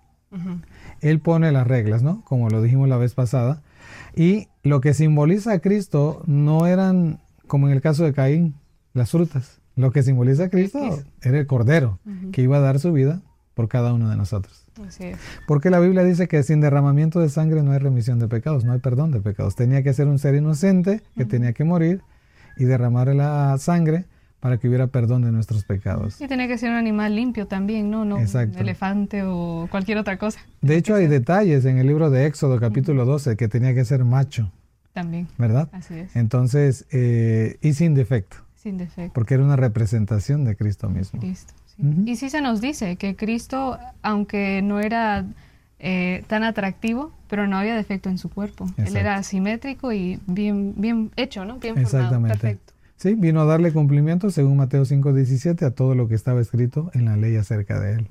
Él 1.00 1.20
pone 1.20 1.52
las 1.52 1.66
reglas, 1.66 2.04
¿no? 2.04 2.24
Como 2.26 2.50
lo 2.50 2.62
dijimos 2.62 2.90
la 2.90 2.98
vez 2.98 3.14
pasada. 3.14 3.62
Y 4.16 4.50
lo 4.62 4.82
que 4.82 4.94
simboliza 4.94 5.54
a 5.54 5.60
Cristo 5.60 6.22
no 6.26 6.68
eran, 6.68 7.20
como 7.48 7.68
en 7.68 7.74
el 7.74 7.82
caso 7.82 8.04
de 8.04 8.14
Caín, 8.14 8.56
las 8.94 9.12
frutas. 9.12 9.62
Lo 9.76 9.92
que 9.92 10.04
simboliza 10.04 10.46
a 10.46 10.50
Cristo 10.50 10.80
era 11.22 11.40
el 11.40 11.48
Cordero, 11.48 12.00
que 12.32 12.42
iba 12.42 12.58
a 12.58 12.62
dar 12.62 12.80
su 12.80 12.92
vida 12.92 13.22
por 13.58 13.68
cada 13.68 13.92
uno 13.94 14.10
de 14.10 14.16
nosotros. 14.16 14.64
Así 14.88 15.06
es. 15.06 15.18
Porque 15.48 15.70
la 15.72 15.80
Biblia 15.80 16.04
dice 16.04 16.28
que 16.28 16.44
sin 16.44 16.62
derramamiento 16.62 17.20
de 17.20 17.28
sangre 17.30 17.64
no 17.64 17.72
hay 17.74 17.80
remisión 17.80 18.20
de 18.20 18.28
pecados, 18.28 18.64
no 18.64 18.72
hay 18.72 18.80
perdón 18.80 19.12
de 19.12 19.20
pecados. 19.20 19.56
Tenía 19.56 19.82
que 19.84 19.94
ser 19.94 20.08
un 20.08 20.20
ser 20.20 20.36
inocente 20.36 21.02
que 21.18 21.26
tenía 21.26 21.52
que 21.54 21.64
morir 21.66 22.02
y 22.56 22.66
derramar 22.66 23.08
la 23.16 23.58
sangre 23.58 24.06
para 24.40 24.58
que 24.60 24.68
hubiera 24.68 24.86
perdón 24.88 25.24
de 25.24 25.32
nuestros 25.32 25.64
pecados. 25.66 26.22
Y 26.22 26.28
tenía 26.28 26.48
que 26.48 26.60
ser 26.60 26.70
un 26.70 26.76
animal 26.76 27.16
limpio 27.16 27.48
también, 27.48 27.90
¿no? 27.90 28.06
No 28.06 28.20
Exacto. 28.20 28.58
un 28.58 28.62
elefante 28.62 29.24
o 29.26 29.68
cualquier 29.72 29.98
otra 29.98 30.18
cosa. 30.20 30.40
De 30.62 30.78
hecho, 30.78 30.94
hay 30.94 31.08
detalles 31.08 31.66
en 31.66 31.80
el 31.80 31.88
libro 31.88 32.12
de 32.12 32.28
Éxodo 32.28 32.60
capítulo 32.60 33.04
12 33.06 33.36
que 33.36 33.48
tenía 33.48 33.74
que 33.74 33.84
ser 33.84 34.06
macho, 34.06 34.52
También. 34.94 35.28
¿verdad? 35.40 35.70
Así 35.72 35.96
es. 35.96 36.16
Entonces, 36.16 36.86
eh, 36.92 37.58
y 37.64 37.74
sin 37.74 37.96
defecto, 37.96 38.38
Sin 38.56 38.78
defecto. 38.78 39.12
porque 39.14 39.34
era 39.34 39.44
una 39.44 39.56
representación 39.56 40.46
de 40.46 40.56
Cristo 40.56 40.88
mismo. 40.88 41.20
Cristo. 41.20 41.54
Sí. 41.78 42.04
Y 42.06 42.16
sí 42.16 42.30
se 42.30 42.42
nos 42.42 42.62
dice 42.62 42.96
que 42.96 43.16
Cristo, 43.16 43.78
aunque 44.02 44.62
no 44.62 44.80
era 44.80 45.26
eh, 45.80 46.24
tan 46.28 46.44
atractivo, 46.44 47.12
pero 47.30 47.48
no 47.48 47.58
había 47.58 47.76
defecto 47.76 48.10
en 48.10 48.18
su 48.18 48.30
cuerpo. 48.30 48.68
Él 48.78 48.98
era 48.98 49.22
simétrico 49.24 49.94
y 49.94 50.20
bien, 50.26 50.74
bien 50.78 51.12
hecho, 51.16 51.46
¿no? 51.46 51.60
Bien 51.60 51.76
formado. 51.76 51.98
Exactamente. 51.98 52.38
Perfecto. 52.40 52.74
Sí, 52.96 53.14
vino 53.14 53.42
a 53.42 53.46
darle 53.46 53.72
cumplimiento, 53.72 54.32
según 54.32 54.58
Mateo 54.58 54.84
5:17, 54.84 55.66
a 55.66 55.72
todo 55.72 55.94
lo 55.94 56.08
que 56.08 56.16
estaba 56.16 56.42
escrito 56.42 56.90
en 56.94 57.06
la 57.06 57.16
ley 57.16 57.36
acerca 57.36 57.80
de 57.80 57.94
él. 57.94 58.08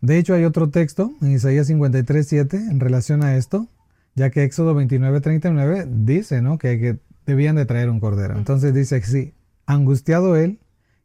De 0.00 0.18
hecho, 0.18 0.34
hay 0.34 0.44
otro 0.44 0.70
texto 0.70 1.12
en 1.22 1.32
Isaías 1.32 1.68
53:7 1.70 2.68
en 2.68 2.80
relación 2.80 3.22
a 3.22 3.36
esto, 3.36 3.68
ya 4.16 4.30
que 4.30 4.42
Éxodo 4.42 4.74
29:39 4.74 5.86
dice, 6.04 6.42
¿no? 6.42 6.58
Que, 6.58 6.80
que 6.80 6.98
debían 7.26 7.54
de 7.54 7.64
traer 7.64 7.90
un 7.90 8.00
cordero. 8.00 8.36
Entonces 8.36 8.74
dice 8.74 8.96
así, 8.96 9.34
angustiado 9.66 10.34
él 10.34 10.58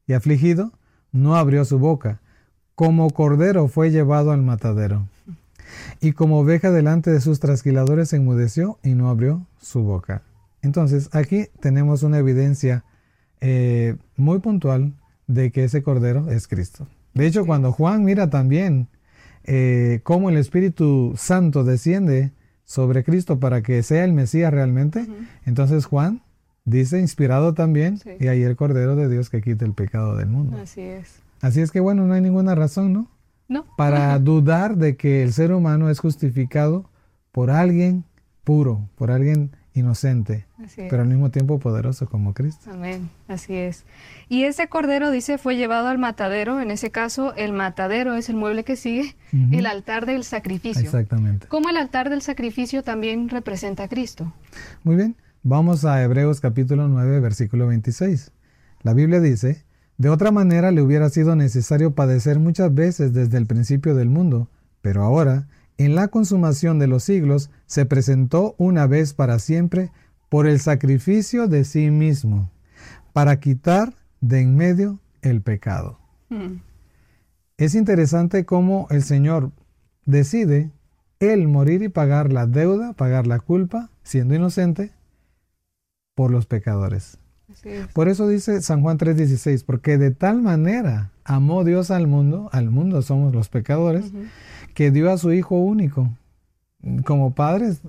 y 0.07 0.13
afligido, 0.13 0.73
no 1.13 1.37
abrió 1.37 1.63
su 1.63 1.79
boca. 1.79 2.19
Como 2.75 3.09
cordero 3.11 3.69
fue 3.69 3.91
llevado 3.91 4.31
al 4.31 4.41
matadero. 4.41 5.07
Y 6.01 6.11
como 6.11 6.39
oveja 6.39 6.71
delante 6.71 7.11
de 7.11 7.21
sus 7.21 7.39
trasquiladores 7.39 8.09
se 8.09 8.17
enmudeció 8.17 8.79
y 8.83 8.95
no 8.95 9.09
abrió 9.09 9.47
su 9.61 9.83
boca. 9.83 10.23
Entonces, 10.61 11.09
aquí 11.13 11.47
tenemos 11.61 12.03
una 12.03 12.17
evidencia 12.17 12.83
eh, 13.39 13.95
muy 14.17 14.39
puntual 14.39 14.93
de 15.27 15.51
que 15.51 15.63
ese 15.63 15.83
cordero 15.83 16.29
es 16.29 16.47
Cristo. 16.47 16.87
De 17.13 17.27
hecho, 17.27 17.45
cuando 17.45 17.71
Juan 17.71 18.03
mira 18.03 18.29
también 18.29 18.87
eh, 19.43 19.99
cómo 20.03 20.29
el 20.29 20.37
Espíritu 20.37 21.13
Santo 21.15 21.63
desciende 21.63 22.31
sobre 22.65 23.03
Cristo 23.03 23.39
para 23.39 23.61
que 23.61 23.83
sea 23.83 24.03
el 24.03 24.13
Mesías 24.13 24.51
realmente, 24.51 25.05
entonces 25.45 25.85
Juan 25.85 26.22
dice, 26.65 26.99
inspirado 26.99 27.53
también, 27.53 27.99
y 28.19 28.27
ahí 28.27 28.43
el 28.43 28.55
Cordero 28.55 28.95
de 28.95 29.09
Dios 29.09 29.29
que 29.29 29.41
quita 29.41 29.65
el 29.65 29.73
pecado 29.73 30.15
del 30.15 30.27
mundo. 30.27 30.57
Así 30.61 30.81
es. 30.81 31.19
Así 31.41 31.61
es 31.61 31.71
que 31.71 31.79
bueno, 31.79 32.05
no 32.05 32.13
hay 32.13 32.21
ninguna 32.21 32.55
razón, 32.55 32.93
¿no? 32.93 33.07
No. 33.47 33.65
Para 33.75 34.17
dudar 34.19 34.77
de 34.77 34.95
que 34.95 35.23
el 35.23 35.33
ser 35.33 35.51
humano 35.51 35.89
es 35.89 35.99
justificado 35.99 36.89
por 37.31 37.51
alguien 37.51 38.05
puro, 38.43 38.87
por 38.95 39.11
alguien 39.11 39.51
inocente, 39.75 40.45
pero 40.77 41.01
al 41.01 41.07
mismo 41.07 41.31
tiempo 41.31 41.59
poderoso 41.59 42.07
como 42.07 42.33
Cristo. 42.33 42.69
Amén, 42.71 43.09
así 43.27 43.55
es. 43.55 43.85
Y 44.29 44.43
ese 44.43 44.67
cordero, 44.67 45.09
dice, 45.09 45.37
fue 45.39 45.55
llevado 45.55 45.87
al 45.87 45.97
matadero, 45.97 46.61
en 46.61 46.69
ese 46.69 46.91
caso 46.91 47.33
el 47.35 47.53
matadero 47.53 48.15
es 48.15 48.29
el 48.29 48.35
mueble 48.35 48.63
que 48.63 48.75
sigue, 48.75 49.15
el 49.51 49.65
altar 49.65 50.05
del 50.05 50.23
sacrificio. 50.23 50.83
Exactamente. 50.83 51.47
¿Cómo 51.47 51.69
el 51.69 51.77
altar 51.77 52.11
del 52.11 52.21
sacrificio 52.21 52.83
también 52.83 53.29
representa 53.29 53.83
a 53.83 53.87
Cristo? 53.87 54.31
Muy 54.83 54.95
bien, 54.95 55.15
vamos 55.43 55.83
a 55.83 56.01
Hebreos 56.01 56.39
capítulo 56.39 56.87
9, 56.87 57.19
versículo 57.19 57.67
26. 57.67 58.31
La 58.81 58.93
Biblia 58.93 59.19
dice, 59.19 59.65
de 59.97 60.09
otra 60.09 60.31
manera 60.31 60.71
le 60.71 60.81
hubiera 60.81 61.09
sido 61.09 61.35
necesario 61.35 61.93
padecer 61.93 62.39
muchas 62.39 62.73
veces 62.73 63.13
desde 63.13 63.37
el 63.37 63.45
principio 63.45 63.93
del 63.93 64.09
mundo, 64.09 64.49
pero 64.81 65.03
ahora, 65.03 65.47
en 65.77 65.95
la 65.95 66.07
consumación 66.07 66.79
de 66.79 66.87
los 66.87 67.03
siglos, 67.03 67.49
se 67.65 67.85
presentó 67.85 68.55
una 68.57 68.87
vez 68.87 69.13
para 69.13 69.37
siempre 69.37 69.91
por 70.29 70.47
el 70.47 70.59
sacrificio 70.59 71.47
de 71.47 71.65
sí 71.65 71.91
mismo, 71.91 72.49
para 73.11 73.39
quitar 73.39 73.93
de 74.21 74.41
en 74.41 74.55
medio 74.55 74.99
el 75.21 75.41
pecado. 75.41 75.99
Hmm. 76.29 76.61
Es 77.57 77.75
interesante 77.75 78.45
cómo 78.45 78.87
el 78.89 79.03
Señor 79.03 79.51
decide 80.05 80.71
él 81.19 81.47
morir 81.47 81.83
y 81.83 81.89
pagar 81.89 82.33
la 82.33 82.47
deuda, 82.47 82.93
pagar 82.93 83.27
la 83.27 83.39
culpa, 83.39 83.89
siendo 84.03 84.35
inocente, 84.35 84.91
por 86.15 86.31
los 86.31 86.45
pecadores. 86.45 87.17
Por 87.93 88.07
eso 88.07 88.27
dice 88.27 88.61
San 88.61 88.81
Juan 88.81 88.97
3:16, 88.97 89.63
porque 89.63 89.97
de 89.97 90.11
tal 90.11 90.41
manera 90.41 91.11
amó 91.23 91.63
Dios 91.63 91.91
al 91.91 92.07
mundo, 92.07 92.49
al 92.51 92.71
mundo 92.71 93.01
somos 93.01 93.33
los 93.33 93.49
pecadores, 93.49 94.11
que 94.73 94.91
dio 94.91 95.11
a 95.11 95.17
su 95.17 95.31
Hijo 95.33 95.55
único. 95.55 96.09
Como 97.05 97.33
padres 97.33 97.81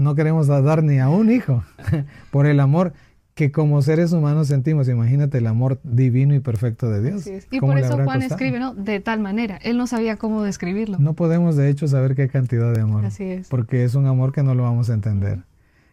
no 0.00 0.14
queremos 0.14 0.46
dar 0.46 0.82
ni 0.82 0.98
a 0.98 1.08
un 1.08 1.30
hijo 1.30 1.62
por 2.32 2.46
el 2.46 2.58
amor 2.58 2.94
que 3.34 3.52
como 3.52 3.80
seres 3.80 4.12
humanos 4.12 4.48
sentimos. 4.48 4.88
Imagínate 4.88 5.38
el 5.38 5.46
amor 5.46 5.80
divino 5.82 6.34
y 6.34 6.40
perfecto 6.40 6.90
de 6.90 7.02
Dios. 7.02 7.26
Y 7.50 7.60
por 7.60 7.78
eso 7.78 7.96
Juan 8.02 8.22
escribe, 8.22 8.58
¿no? 8.58 8.74
De 8.74 9.00
tal 9.00 9.20
manera. 9.20 9.56
Él 9.62 9.78
no 9.78 9.86
sabía 9.86 10.16
cómo 10.16 10.42
describirlo. 10.42 10.98
No 10.98 11.14
podemos, 11.14 11.56
de 11.56 11.68
hecho, 11.70 11.86
saber 11.86 12.14
qué 12.16 12.28
cantidad 12.28 12.72
de 12.72 12.80
amor. 12.80 13.04
Así 13.04 13.24
es. 13.24 13.48
Porque 13.48 13.84
es 13.84 13.94
un 13.94 14.06
amor 14.06 14.32
que 14.32 14.42
no 14.42 14.54
lo 14.54 14.64
vamos 14.64 14.90
a 14.90 14.94
entender. 14.94 15.38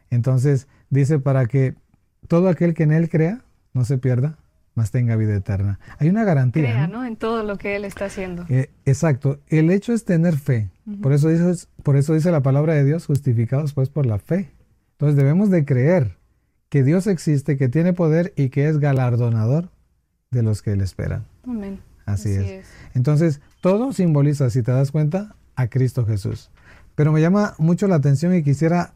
Entonces, 0.10 0.68
dice 0.90 1.20
para 1.20 1.46
que 1.46 1.76
todo 2.28 2.50
aquel 2.50 2.74
que 2.74 2.84
en 2.84 2.92
él 2.92 3.10
crea 3.10 3.42
no 3.74 3.86
se 3.86 3.98
pierda, 3.98 4.38
más 4.78 4.92
tenga 4.92 5.16
vida 5.16 5.36
eterna. 5.36 5.80
Hay 5.98 6.08
una 6.08 6.24
garantía. 6.24 6.64
Crea, 6.64 6.88
¿no? 6.88 7.04
En 7.04 7.16
todo 7.16 7.44
lo 7.44 7.58
que 7.58 7.76
Él 7.76 7.84
está 7.84 8.06
haciendo. 8.06 8.46
Eh, 8.48 8.70
exacto. 8.86 9.40
El 9.48 9.72
hecho 9.72 9.92
es 9.92 10.06
tener 10.06 10.38
fe. 10.38 10.70
por, 11.02 11.14
eso 11.14 11.30
dice, 11.30 11.68
por 11.82 11.98
eso 11.98 12.14
dice 12.14 12.32
la 12.32 12.44
palabra 12.44 12.76
de 12.76 12.86
Dios, 12.86 13.08
justificados 13.08 13.74
pues 13.74 13.90
por 13.90 14.06
la 14.06 14.20
fe. 14.20 14.52
Entonces 14.92 15.18
debemos 15.18 15.50
de 15.50 15.66
creer 15.66 16.18
que 16.70 16.84
Dios 16.84 17.08
existe, 17.08 17.58
que 17.58 17.70
tiene 17.70 17.94
poder 17.94 18.34
y 18.36 18.50
que 18.50 18.68
es 18.68 18.78
galardonador 18.78 19.70
de 20.30 20.44
los 20.44 20.62
que 20.62 20.74
Él 20.74 20.82
esperan. 20.82 21.26
Amén. 21.44 21.80
Así, 22.06 22.30
es. 22.30 22.68
Entonces, 22.94 23.42
todo 23.62 23.92
simboliza, 23.94 24.50
si 24.52 24.62
te 24.62 24.72
das 24.72 24.92
cuenta, 24.92 25.36
a 25.56 25.68
Cristo 25.68 26.06
Jesús. 26.06 26.52
Pero 26.96 27.12
me 27.12 27.20
llama 27.20 27.56
mucho 27.58 27.88
la 27.88 27.96
atención 27.96 28.34
y 28.36 28.44
quisiera 28.44 28.94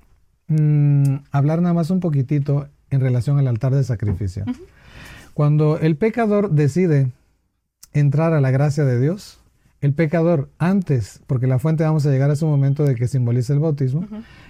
mm, 0.51 1.24
hablar 1.31 1.62
nada 1.62 1.74
más 1.74 1.89
un 1.89 2.00
poquitito 2.00 2.67
en 2.89 3.00
relación 3.00 3.39
al 3.39 3.48
altar 3.48 3.74
de 3.74 3.84
sacrificio. 3.84 4.46
Cuando 5.34 5.79
el 5.79 5.96
pecador 5.96 6.51
decide 6.51 7.12
entrar 7.93 8.34
a 8.34 8.41
la 8.41 8.51
gracia 8.51 8.84
de 8.84 9.00
Dios, 9.00 9.39
el 9.79 9.93
pecador 9.93 10.50
antes, 10.60 11.22
porque 11.25 11.48
la 11.48 11.58
fuente 11.58 11.84
vamos 11.84 12.05
a 12.05 12.12
llegar 12.12 12.29
a 12.29 12.34
ese 12.34 12.46
momento 12.46 12.84
de 12.84 12.96
que 12.96 13.08
simboliza 13.08 13.53
el 13.53 13.60
bautismo, 13.60 14.08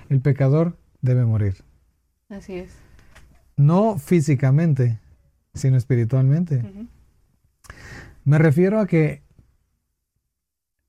el 0.10 0.20
pecador 0.22 0.76
debe 1.02 1.26
morir. 1.26 1.56
Así 2.30 2.56
es. 2.56 2.72
No 3.56 3.98
físicamente, 3.98 5.00
sino 5.54 5.78
espiritualmente. 5.78 6.64
Me 8.24 8.38
refiero 8.38 8.80
a 8.80 8.88
que 8.88 9.22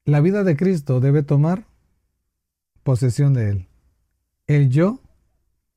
la 0.04 0.20
vida 0.20 0.42
de 0.42 0.56
Cristo 0.56 1.00
debe 1.00 1.22
tomar 1.22 1.64
posesión 2.82 3.34
de 3.34 3.50
él. 3.50 3.66
El 4.46 4.70
yo 4.70 5.01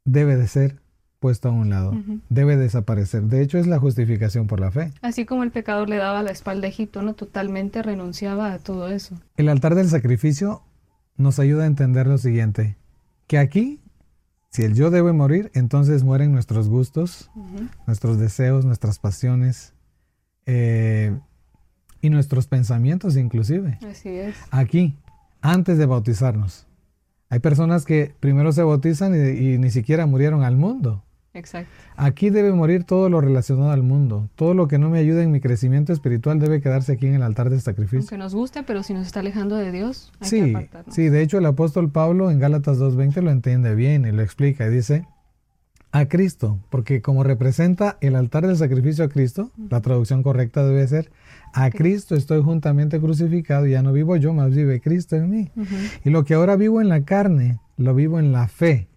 debe 0.06 0.38
de 0.38 0.48
ser 0.48 0.80
puesto 1.20 1.50
a 1.50 1.52
un 1.52 1.72
lado, 1.72 1.94
debe 2.30 2.56
desaparecer. 2.56 3.24
De 3.24 3.42
hecho, 3.42 3.58
es 3.58 3.66
la 3.66 3.80
justificación 3.80 4.46
por 4.46 4.60
la 4.60 4.72
fe. 4.72 4.92
Así 5.02 5.26
como 5.26 5.44
el 5.44 5.52
pecador 5.52 5.90
le 5.90 5.98
daba 5.98 6.22
la 6.22 6.30
espalda 6.30 6.68
a 6.68 6.70
Egipto, 6.70 7.02
no 7.02 7.16
totalmente 7.16 7.82
renunciaba 7.82 8.54
a 8.54 8.60
todo 8.60 8.90
eso. 8.90 9.20
El 9.36 9.50
altar 9.50 9.74
del 9.74 9.90
sacrificio 9.90 10.62
nos 11.18 11.40
ayuda 11.40 11.64
a 11.64 11.68
entender 11.68 12.06
lo 12.06 12.20
siguiente, 12.20 12.78
que 13.26 13.40
aquí, 13.40 13.80
si 14.52 14.64
el 14.64 14.76
yo 14.76 14.92
debe 14.92 15.14
morir, 15.14 15.50
entonces 15.56 16.04
mueren 16.04 16.32
nuestros 16.32 16.70
gustos, 16.70 17.32
nuestros 17.88 18.20
deseos, 18.20 18.64
nuestras 18.64 19.00
pasiones 19.00 19.74
eh, 20.46 21.18
y 22.02 22.10
nuestros 22.12 22.46
pensamientos 22.46 23.18
inclusive. 23.18 23.80
Así 23.90 24.10
es. 24.10 24.36
Aquí, 24.52 24.96
antes 25.42 25.78
de 25.78 25.88
bautizarnos. 25.88 26.68
Hay 27.30 27.40
personas 27.40 27.86
que 27.86 28.14
primero 28.20 28.52
se 28.52 28.64
bautizan 28.64 29.16
y 29.16 29.58
ni 29.58 29.72
siquiera 29.72 30.06
murieron 30.06 30.44
al 30.44 30.58
mundo. 30.58 31.04
Exacto. 31.34 31.70
Aquí 31.98 32.30
debe 32.30 32.54
morir 32.54 32.86
todo 32.86 33.10
lo 33.10 33.20
relacionado 33.22 33.72
al 33.72 33.84
mundo. 33.84 34.30
Todo 34.36 34.54
lo 34.54 34.68
que 34.68 34.78
no 34.78 34.90
me 34.90 35.00
ayude 35.00 35.24
en 35.24 35.32
mi 35.32 35.42
crecimiento 35.42 35.92
espiritual 35.92 36.40
debe 36.40 36.62
quedarse 36.62 36.94
aquí 36.94 37.08
en 37.08 37.16
el 37.16 37.24
altar 37.24 37.50
de 37.50 37.60
sacrificio. 37.60 38.00
Aunque 38.00 38.18
nos 38.18 38.34
guste, 38.34 38.64
pero 38.64 38.84
si 38.84 38.94
nos 38.94 39.06
está 39.06 39.20
alejando 39.20 39.56
de 39.56 39.72
Dios, 39.72 40.12
hay 40.20 40.30
sí, 40.30 40.54
que 40.54 40.70
Sí, 40.92 41.10
de 41.10 41.22
hecho 41.22 41.38
el 41.38 41.46
apóstol 41.46 41.92
Pablo 41.92 42.32
en 42.32 42.40
Gálatas 42.40 42.80
2.20 42.80 43.22
lo 43.22 43.32
entiende 43.32 43.76
bien 43.76 44.06
y 44.06 44.12
lo 44.12 44.22
explica 44.22 44.66
y 44.68 44.70
dice, 44.70 45.06
a 45.92 46.08
Cristo, 46.08 46.60
porque 46.70 47.02
como 47.02 47.24
representa 47.24 47.98
el 48.02 48.16
altar 48.16 48.46
del 48.48 48.58
sacrificio 48.58 49.06
a 49.06 49.10
Cristo, 49.10 49.52
la 49.70 49.82
traducción 49.82 50.24
correcta 50.24 50.66
debe 50.66 50.86
ser, 50.88 51.10
a 51.56 51.72
Cristo 51.72 52.16
estoy 52.16 52.44
juntamente 52.44 53.00
crucificado, 53.00 53.66
y 53.66 53.72
ya 53.72 53.82
no 53.82 53.94
vivo 53.94 54.16
yo, 54.18 54.34
más 54.34 54.54
vive 54.54 54.82
Cristo 54.82 55.16
en 55.16 55.30
mí. 55.30 55.52
Y 56.04 56.10
lo 56.10 56.26
que 56.26 56.34
ahora 56.34 56.56
vivo 56.56 56.82
en 56.82 56.90
la 56.90 57.06
carne, 57.06 57.60
lo 57.78 57.96
vivo 57.96 58.20
en 58.20 58.32
la 58.32 58.48
fe 58.48 58.88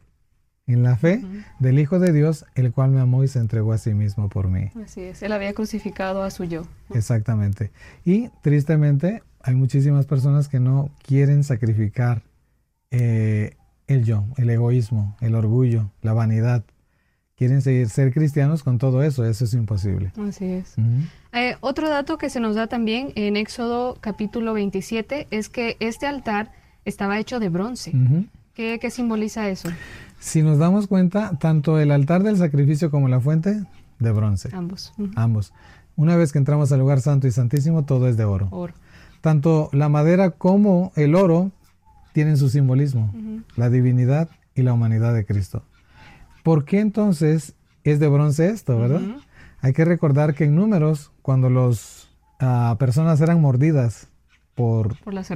en 0.68 0.82
la 0.82 0.96
fe 0.96 1.22
del 1.58 1.78
Hijo 1.78 1.98
de 1.98 2.12
Dios, 2.12 2.44
el 2.54 2.72
cual 2.72 2.90
me 2.90 3.00
amó 3.00 3.24
y 3.24 3.28
se 3.28 3.38
entregó 3.38 3.72
a 3.72 3.78
sí 3.78 3.94
mismo 3.94 4.28
por 4.28 4.48
mí. 4.48 4.70
Así 4.84 5.00
es, 5.00 5.22
él 5.22 5.32
había 5.32 5.54
crucificado 5.54 6.22
a 6.22 6.30
su 6.30 6.44
yo. 6.44 6.62
Exactamente. 6.92 7.72
Y 8.04 8.28
tristemente 8.42 9.22
hay 9.40 9.54
muchísimas 9.54 10.04
personas 10.04 10.48
que 10.48 10.60
no 10.60 10.90
quieren 11.02 11.42
sacrificar 11.42 12.22
eh, 12.90 13.56
el 13.86 14.04
yo, 14.04 14.24
el 14.36 14.50
egoísmo, 14.50 15.16
el 15.20 15.34
orgullo, 15.34 15.90
la 16.02 16.12
vanidad. 16.12 16.64
Quieren 17.38 17.62
seguir 17.62 17.88
ser 17.88 18.12
cristianos 18.12 18.64
con 18.64 18.78
todo 18.78 19.00
eso, 19.04 19.24
eso 19.24 19.44
es 19.44 19.54
imposible. 19.54 20.10
Así 20.28 20.44
es. 20.44 20.74
Eh, 21.32 21.56
otro 21.60 21.88
dato 21.88 22.18
que 22.18 22.30
se 22.30 22.40
nos 22.40 22.56
da 22.56 22.66
también 22.66 23.12
en 23.14 23.36
Éxodo 23.36 23.96
capítulo 24.00 24.54
27 24.54 25.28
es 25.30 25.48
que 25.48 25.76
este 25.78 26.06
altar 26.08 26.50
estaba 26.84 27.16
hecho 27.20 27.38
de 27.38 27.48
bronce. 27.48 27.92
¿Qué, 28.54 28.80
¿Qué 28.80 28.90
simboliza 28.90 29.48
eso? 29.48 29.68
Si 30.18 30.42
nos 30.42 30.58
damos 30.58 30.88
cuenta, 30.88 31.38
tanto 31.38 31.78
el 31.78 31.92
altar 31.92 32.24
del 32.24 32.36
sacrificio 32.38 32.90
como 32.90 33.06
la 33.06 33.20
fuente, 33.20 33.62
de 34.00 34.10
bronce. 34.10 34.48
Ambos. 34.52 34.92
Ambos. 35.14 35.52
Una 35.94 36.16
vez 36.16 36.32
que 36.32 36.38
entramos 36.38 36.72
al 36.72 36.80
lugar 36.80 37.00
santo 37.00 37.28
y 37.28 37.30
santísimo, 37.30 37.84
todo 37.84 38.08
es 38.08 38.16
de 38.16 38.24
oro. 38.24 38.48
Oro. 38.50 38.74
Tanto 39.20 39.68
la 39.72 39.88
madera 39.88 40.30
como 40.30 40.90
el 40.96 41.14
oro 41.14 41.52
tienen 42.12 42.36
su 42.36 42.48
simbolismo, 42.48 43.12
la 43.54 43.70
divinidad 43.70 44.28
y 44.56 44.62
la 44.62 44.72
humanidad 44.72 45.14
de 45.14 45.24
Cristo. 45.24 45.62
¿Por 46.48 46.64
qué 46.64 46.80
entonces 46.80 47.54
es 47.84 48.00
de 48.00 48.08
bronce 48.08 48.48
esto, 48.48 48.78
verdad? 48.78 49.02
Hay 49.60 49.74
que 49.74 49.84
recordar 49.84 50.32
que 50.32 50.44
en 50.44 50.54
números, 50.54 51.12
cuando 51.20 51.50
las 51.50 52.08
ah, 52.40 52.74
personas 52.78 53.20
eran 53.20 53.42
mordidas 53.42 54.08
por, 54.54 54.98
por, 55.00 55.12
las 55.12 55.26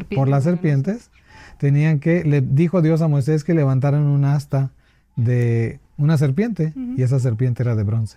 serpientes, 0.45 1.11
tenían 1.59 2.01
que, 2.01 2.25
le 2.25 2.41
dijo 2.41 2.81
Dios 2.81 3.03
a 3.03 3.09
Moisés 3.09 3.45
que 3.45 3.53
levantaran 3.53 4.05
un 4.05 4.25
asta 4.25 4.71
de 5.15 5.81
una 5.99 6.17
serpiente 6.17 6.73
y 6.97 7.03
esa 7.03 7.19
serpiente 7.19 7.63
era 7.63 7.77
de 7.77 7.83
bronce. 7.83 8.17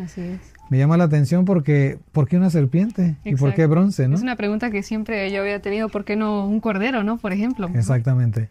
Así 0.00 0.20
es. 0.20 0.40
Me 0.70 0.78
llama 0.78 0.96
la 0.96 1.02
atención 1.02 1.46
porque, 1.46 1.98
¿por 2.12 2.28
qué 2.28 2.36
una 2.36 2.50
serpiente? 2.50 3.16
¿Y 3.24 3.34
por 3.34 3.54
qué 3.54 3.66
bronce? 3.66 4.06
¿no? 4.06 4.14
Es 4.14 4.22
una 4.22 4.36
pregunta 4.36 4.70
que 4.70 4.84
siempre 4.84 5.32
yo 5.32 5.40
había 5.40 5.60
tenido, 5.60 5.88
¿por 5.88 6.04
qué 6.04 6.14
no 6.14 6.46
un 6.46 6.60
cordero, 6.60 7.02
no? 7.02 7.18
Por 7.18 7.32
ejemplo. 7.32 7.68
Exactamente. 7.74 8.50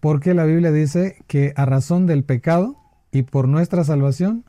Porque 0.00 0.34
la 0.34 0.46
Biblia 0.46 0.72
dice 0.72 1.22
que 1.28 1.52
a 1.54 1.64
razón 1.64 2.08
del 2.08 2.24
pecado 2.24 2.76
y 3.10 3.22
por 3.22 3.48
nuestra 3.48 3.84
salvación, 3.84 4.44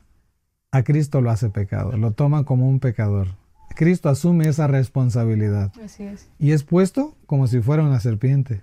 a 0.70 0.82
Cristo 0.82 1.20
lo 1.20 1.30
hace 1.30 1.50
pecado, 1.50 1.96
lo 1.96 2.12
toma 2.12 2.44
como 2.44 2.68
un 2.68 2.80
pecador. 2.80 3.28
Cristo 3.74 4.08
asume 4.08 4.48
esa 4.48 4.66
responsabilidad. 4.66 5.72
Así 5.82 6.04
es. 6.04 6.28
Y 6.38 6.52
es 6.52 6.64
puesto 6.64 7.16
como 7.26 7.46
si 7.46 7.60
fuera 7.60 7.84
una 7.84 8.00
serpiente, 8.00 8.62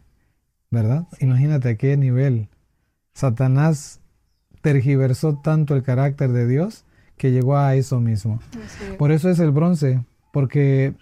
¿verdad? 0.71 1.07
Imagínate 1.19 1.69
a 1.69 1.75
qué 1.77 1.95
nivel. 1.97 2.49
Satanás 3.13 4.01
tergiversó 4.61 5.37
tanto 5.37 5.75
el 5.75 5.83
carácter 5.83 6.31
de 6.31 6.47
Dios 6.47 6.85
que 7.17 7.31
llegó 7.31 7.55
a 7.55 7.75
eso 7.75 8.01
mismo. 8.01 8.39
Por 8.97 9.11
eso 9.11 9.29
es 9.29 9.39
el 9.39 9.51
bronce, 9.51 10.03
porque 10.33 10.95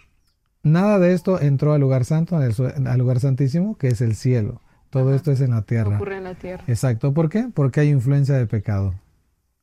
nada 0.62 1.00
de 1.00 1.14
esto 1.14 1.42
entró 1.42 1.74
al 1.74 1.82
lugar 1.82 2.06
santo, 2.06 2.38
al 2.38 3.00
lugar 3.00 3.20
santísimo, 3.20 3.78
que 3.78 3.88
es 3.88 4.02
el 4.02 4.16
cielo. 4.16 4.62
Todo 4.94 5.16
esto 5.16 5.32
es 5.32 5.42
en 5.42 5.50
la 5.50 5.64
tierra. 5.64 5.96
Ocurre 5.96 6.18
en 6.18 6.24
la 6.24 6.36
tierra. 6.36 6.64
Exacto. 6.68 7.16
¿Por 7.16 7.28
qué? 7.28 7.50
Porque 7.52 7.80
hay 7.80 7.90
influencia 7.90 8.36
de 8.36 8.46
pecado. 8.46 8.94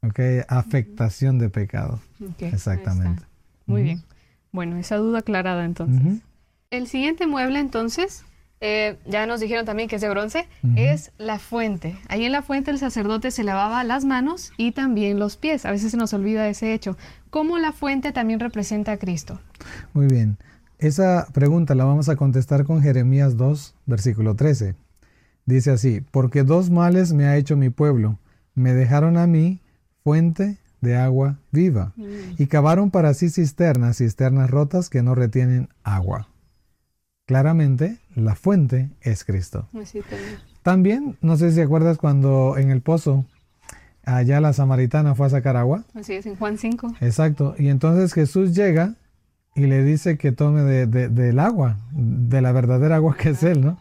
¿Ok? 0.02 0.18
Afectación 0.48 1.38
de 1.38 1.48
pecado. 1.48 2.00
Exactamente. 2.40 3.22
Muy 3.64 3.84
bien. 3.84 4.02
Bueno, 4.50 4.76
esa 4.76 4.96
duda 4.96 5.20
aclarada 5.20 5.64
entonces. 5.64 6.20
El 6.70 6.88
siguiente 6.88 7.28
mueble 7.28 7.60
entonces, 7.60 8.24
eh, 8.60 8.98
ya 9.06 9.24
nos 9.26 9.38
dijeron 9.38 9.64
también 9.64 9.88
que 9.88 9.96
es 9.96 10.02
de 10.02 10.08
bronce, 10.08 10.48
es 10.74 11.12
la 11.16 11.38
fuente. 11.38 11.96
Ahí 12.08 12.24
en 12.24 12.32
la 12.32 12.42
fuente 12.42 12.72
el 12.72 12.78
sacerdote 12.78 13.30
se 13.30 13.44
lavaba 13.44 13.84
las 13.84 14.04
manos 14.04 14.52
y 14.56 14.72
también 14.72 15.20
los 15.20 15.36
pies. 15.36 15.64
A 15.64 15.70
veces 15.70 15.92
se 15.92 15.96
nos 15.96 16.12
olvida 16.12 16.48
ese 16.48 16.74
hecho. 16.74 16.96
¿Cómo 17.30 17.56
la 17.58 17.70
fuente 17.70 18.10
también 18.10 18.40
representa 18.40 18.90
a 18.90 18.96
Cristo? 18.96 19.38
Muy 19.92 20.08
bien. 20.08 20.38
Esa 20.80 21.28
pregunta 21.32 21.76
la 21.76 21.84
vamos 21.84 22.08
a 22.08 22.16
contestar 22.16 22.64
con 22.64 22.82
Jeremías 22.82 23.36
2, 23.36 23.76
versículo 23.86 24.34
13. 24.34 24.74
Dice 25.46 25.70
así, 25.70 26.02
porque 26.10 26.44
dos 26.44 26.70
males 26.70 27.12
me 27.12 27.26
ha 27.26 27.36
hecho 27.36 27.56
mi 27.56 27.70
pueblo. 27.70 28.18
Me 28.54 28.74
dejaron 28.74 29.16
a 29.16 29.26
mí 29.26 29.60
fuente 30.02 30.58
de 30.80 30.96
agua 30.96 31.38
viva 31.50 31.92
mm. 31.96 32.36
y 32.38 32.46
cavaron 32.46 32.90
para 32.90 33.14
sí 33.14 33.30
cisternas, 33.30 33.98
cisternas 33.98 34.50
rotas 34.50 34.88
que 34.88 35.02
no 35.02 35.14
retienen 35.14 35.68
agua. 35.82 36.28
Claramente, 37.26 37.98
la 38.14 38.34
fuente 38.34 38.90
es 39.02 39.24
Cristo. 39.24 39.68
también. 40.62 41.16
no 41.20 41.36
sé 41.36 41.52
si 41.52 41.60
acuerdas 41.60 41.96
cuando 41.98 42.56
en 42.58 42.70
el 42.70 42.80
pozo, 42.80 43.24
allá 44.04 44.40
la 44.40 44.52
samaritana 44.52 45.14
fue 45.14 45.26
a 45.26 45.30
sacar 45.30 45.56
agua. 45.56 45.84
Así 45.94 46.14
es, 46.14 46.26
en 46.26 46.36
Juan 46.36 46.58
5. 46.58 46.96
Exacto. 47.00 47.54
Y 47.56 47.68
entonces 47.68 48.12
Jesús 48.14 48.54
llega 48.54 48.96
y 49.54 49.66
le 49.66 49.84
dice 49.84 50.16
que 50.18 50.32
tome 50.32 50.62
del 50.62 51.38
agua, 51.38 51.78
de 51.92 52.40
la 52.40 52.52
verdadera 52.52 52.96
agua 52.96 53.16
que 53.16 53.30
es 53.30 53.42
Él, 53.42 53.60
¿no? 53.60 53.80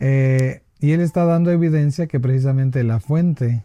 Eh, 0.00 0.62
y 0.80 0.92
Él 0.92 1.00
está 1.00 1.24
dando 1.24 1.50
evidencia 1.50 2.06
que 2.06 2.20
precisamente 2.20 2.84
la 2.84 3.00
fuente 3.00 3.64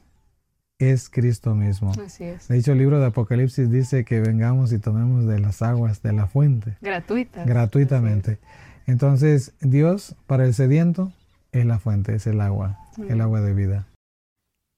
es 0.80 1.10
Cristo 1.10 1.56
mismo. 1.56 1.92
Así 2.04 2.24
es. 2.24 2.48
De 2.48 2.58
hecho, 2.58 2.74
el 2.74 2.80
libro 2.80 3.00
de 3.00 3.08
Apocalipsis 3.08 3.70
dice 3.70 4.04
que 4.04 4.20
vengamos 4.20 4.74
y 4.74 4.80
tomemos 4.80 5.26
de 5.26 5.40
las 5.40 5.62
aguas 5.62 6.02
de 6.02 6.14
la 6.14 6.28
fuente. 6.28 6.78
Gratuita. 6.82 7.46
Gratuitamente. 7.46 8.40
Entonces, 8.86 9.54
Dios 9.62 10.16
para 10.28 10.46
el 10.46 10.54
sediento 10.54 11.14
es 11.52 11.66
la 11.66 11.80
fuente, 11.80 12.16
es 12.16 12.28
el 12.28 12.42
agua, 12.42 12.80
el 13.08 13.22
agua 13.22 13.42
de 13.42 13.54
vida. 13.54 13.88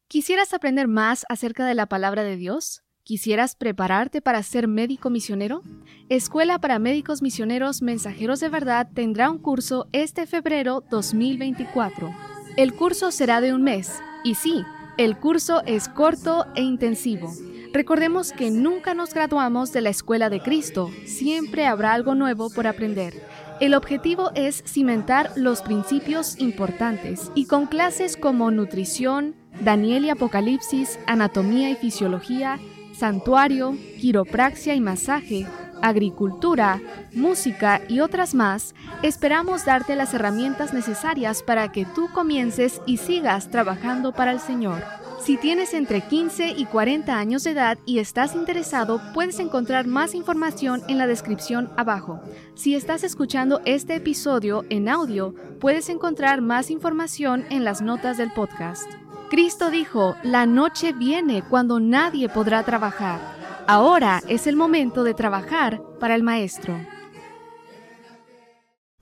¿Quisieras 0.07 0.53
aprender 0.53 0.87
más 0.87 1.25
acerca 1.29 1.65
de 1.65 1.73
la 1.73 1.87
palabra 1.87 2.23
de 2.23 2.35
Dios? 2.35 2.84
¿Quisieras 3.05 3.55
prepararte 3.55 4.19
para 4.19 4.41
ser 4.41 4.67
médico 4.67 5.11
misionero? 5.11 5.61
Escuela 6.09 6.57
para 6.57 6.79
Médicos 6.79 7.21
Misioneros 7.21 7.83
Mensajeros 7.83 8.39
de 8.39 8.49
Verdad 8.49 8.89
tendrá 8.95 9.29
un 9.29 9.37
curso 9.37 9.87
este 9.91 10.25
febrero 10.25 10.83
2024. 10.89 12.11
El 12.57 12.73
curso 12.73 13.11
será 13.11 13.41
de 13.41 13.53
un 13.53 13.61
mes, 13.61 14.01
y 14.23 14.33
sí, 14.33 14.63
el 14.97 15.19
curso 15.19 15.61
es 15.67 15.87
corto 15.87 16.47
e 16.55 16.63
intensivo. 16.63 17.31
Recordemos 17.73 18.31
que 18.31 18.49
nunca 18.49 18.95
nos 18.95 19.13
graduamos 19.13 19.71
de 19.71 19.81
la 19.81 19.91
Escuela 19.91 20.31
de 20.31 20.41
Cristo, 20.41 20.89
siempre 21.05 21.67
habrá 21.67 21.93
algo 21.93 22.15
nuevo 22.15 22.49
por 22.49 22.65
aprender. 22.65 23.21
El 23.59 23.75
objetivo 23.75 24.31
es 24.33 24.63
cimentar 24.65 25.31
los 25.35 25.61
principios 25.61 26.39
importantes 26.39 27.31
y 27.35 27.45
con 27.45 27.67
clases 27.67 28.17
como 28.17 28.49
nutrición, 28.49 29.35
Daniel 29.61 30.05
y 30.05 30.09
Apocalipsis, 30.09 30.97
anatomía 31.05 31.69
y 31.69 31.75
fisiología, 31.75 32.59
santuario, 32.97 33.77
quiropraxia 33.99 34.75
y 34.75 34.81
masaje, 34.81 35.45
agricultura, 35.81 36.81
música 37.13 37.81
y 37.87 37.99
otras 37.99 38.33
más, 38.33 38.73
esperamos 39.03 39.65
darte 39.65 39.95
las 39.95 40.13
herramientas 40.13 40.73
necesarias 40.73 41.43
para 41.43 41.71
que 41.71 41.85
tú 41.85 42.09
comiences 42.13 42.81
y 42.85 42.97
sigas 42.97 43.49
trabajando 43.51 44.11
para 44.13 44.31
el 44.31 44.39
Señor. 44.39 44.83
Si 45.23 45.37
tienes 45.37 45.73
entre 45.73 46.01
15 46.01 46.51
y 46.57 46.65
40 46.65 47.17
años 47.17 47.43
de 47.43 47.51
edad 47.51 47.77
y 47.85 47.99
estás 47.99 48.35
interesado, 48.35 49.01
puedes 49.13 49.39
encontrar 49.39 49.87
más 49.87 50.13
información 50.13 50.83
en 50.87 50.97
la 50.97 51.07
descripción 51.07 51.71
abajo. 51.77 52.21
Si 52.53 52.75
estás 52.75 53.03
escuchando 53.03 53.61
este 53.65 53.95
episodio 53.95 54.65
en 54.69 54.87
audio, 54.87 55.33
puedes 55.59 55.89
encontrar 55.89 56.41
más 56.41 56.69
información 56.69 57.45
en 57.49 57.63
las 57.63 57.81
notas 57.81 58.17
del 58.17 58.31
podcast. 58.33 59.04
Cristo 59.29 59.71
dijo, 59.71 60.15
la 60.23 60.45
noche 60.45 60.93
viene 60.93 61.41
cuando 61.41 61.79
nadie 61.79 62.29
podrá 62.29 62.63
trabajar. 62.63 63.19
Ahora 63.67 64.21
es 64.27 64.45
el 64.45 64.55
momento 64.55 65.03
de 65.03 65.15
trabajar 65.15 65.81
para 65.99 66.13
el 66.13 66.21
Maestro. 66.21 66.79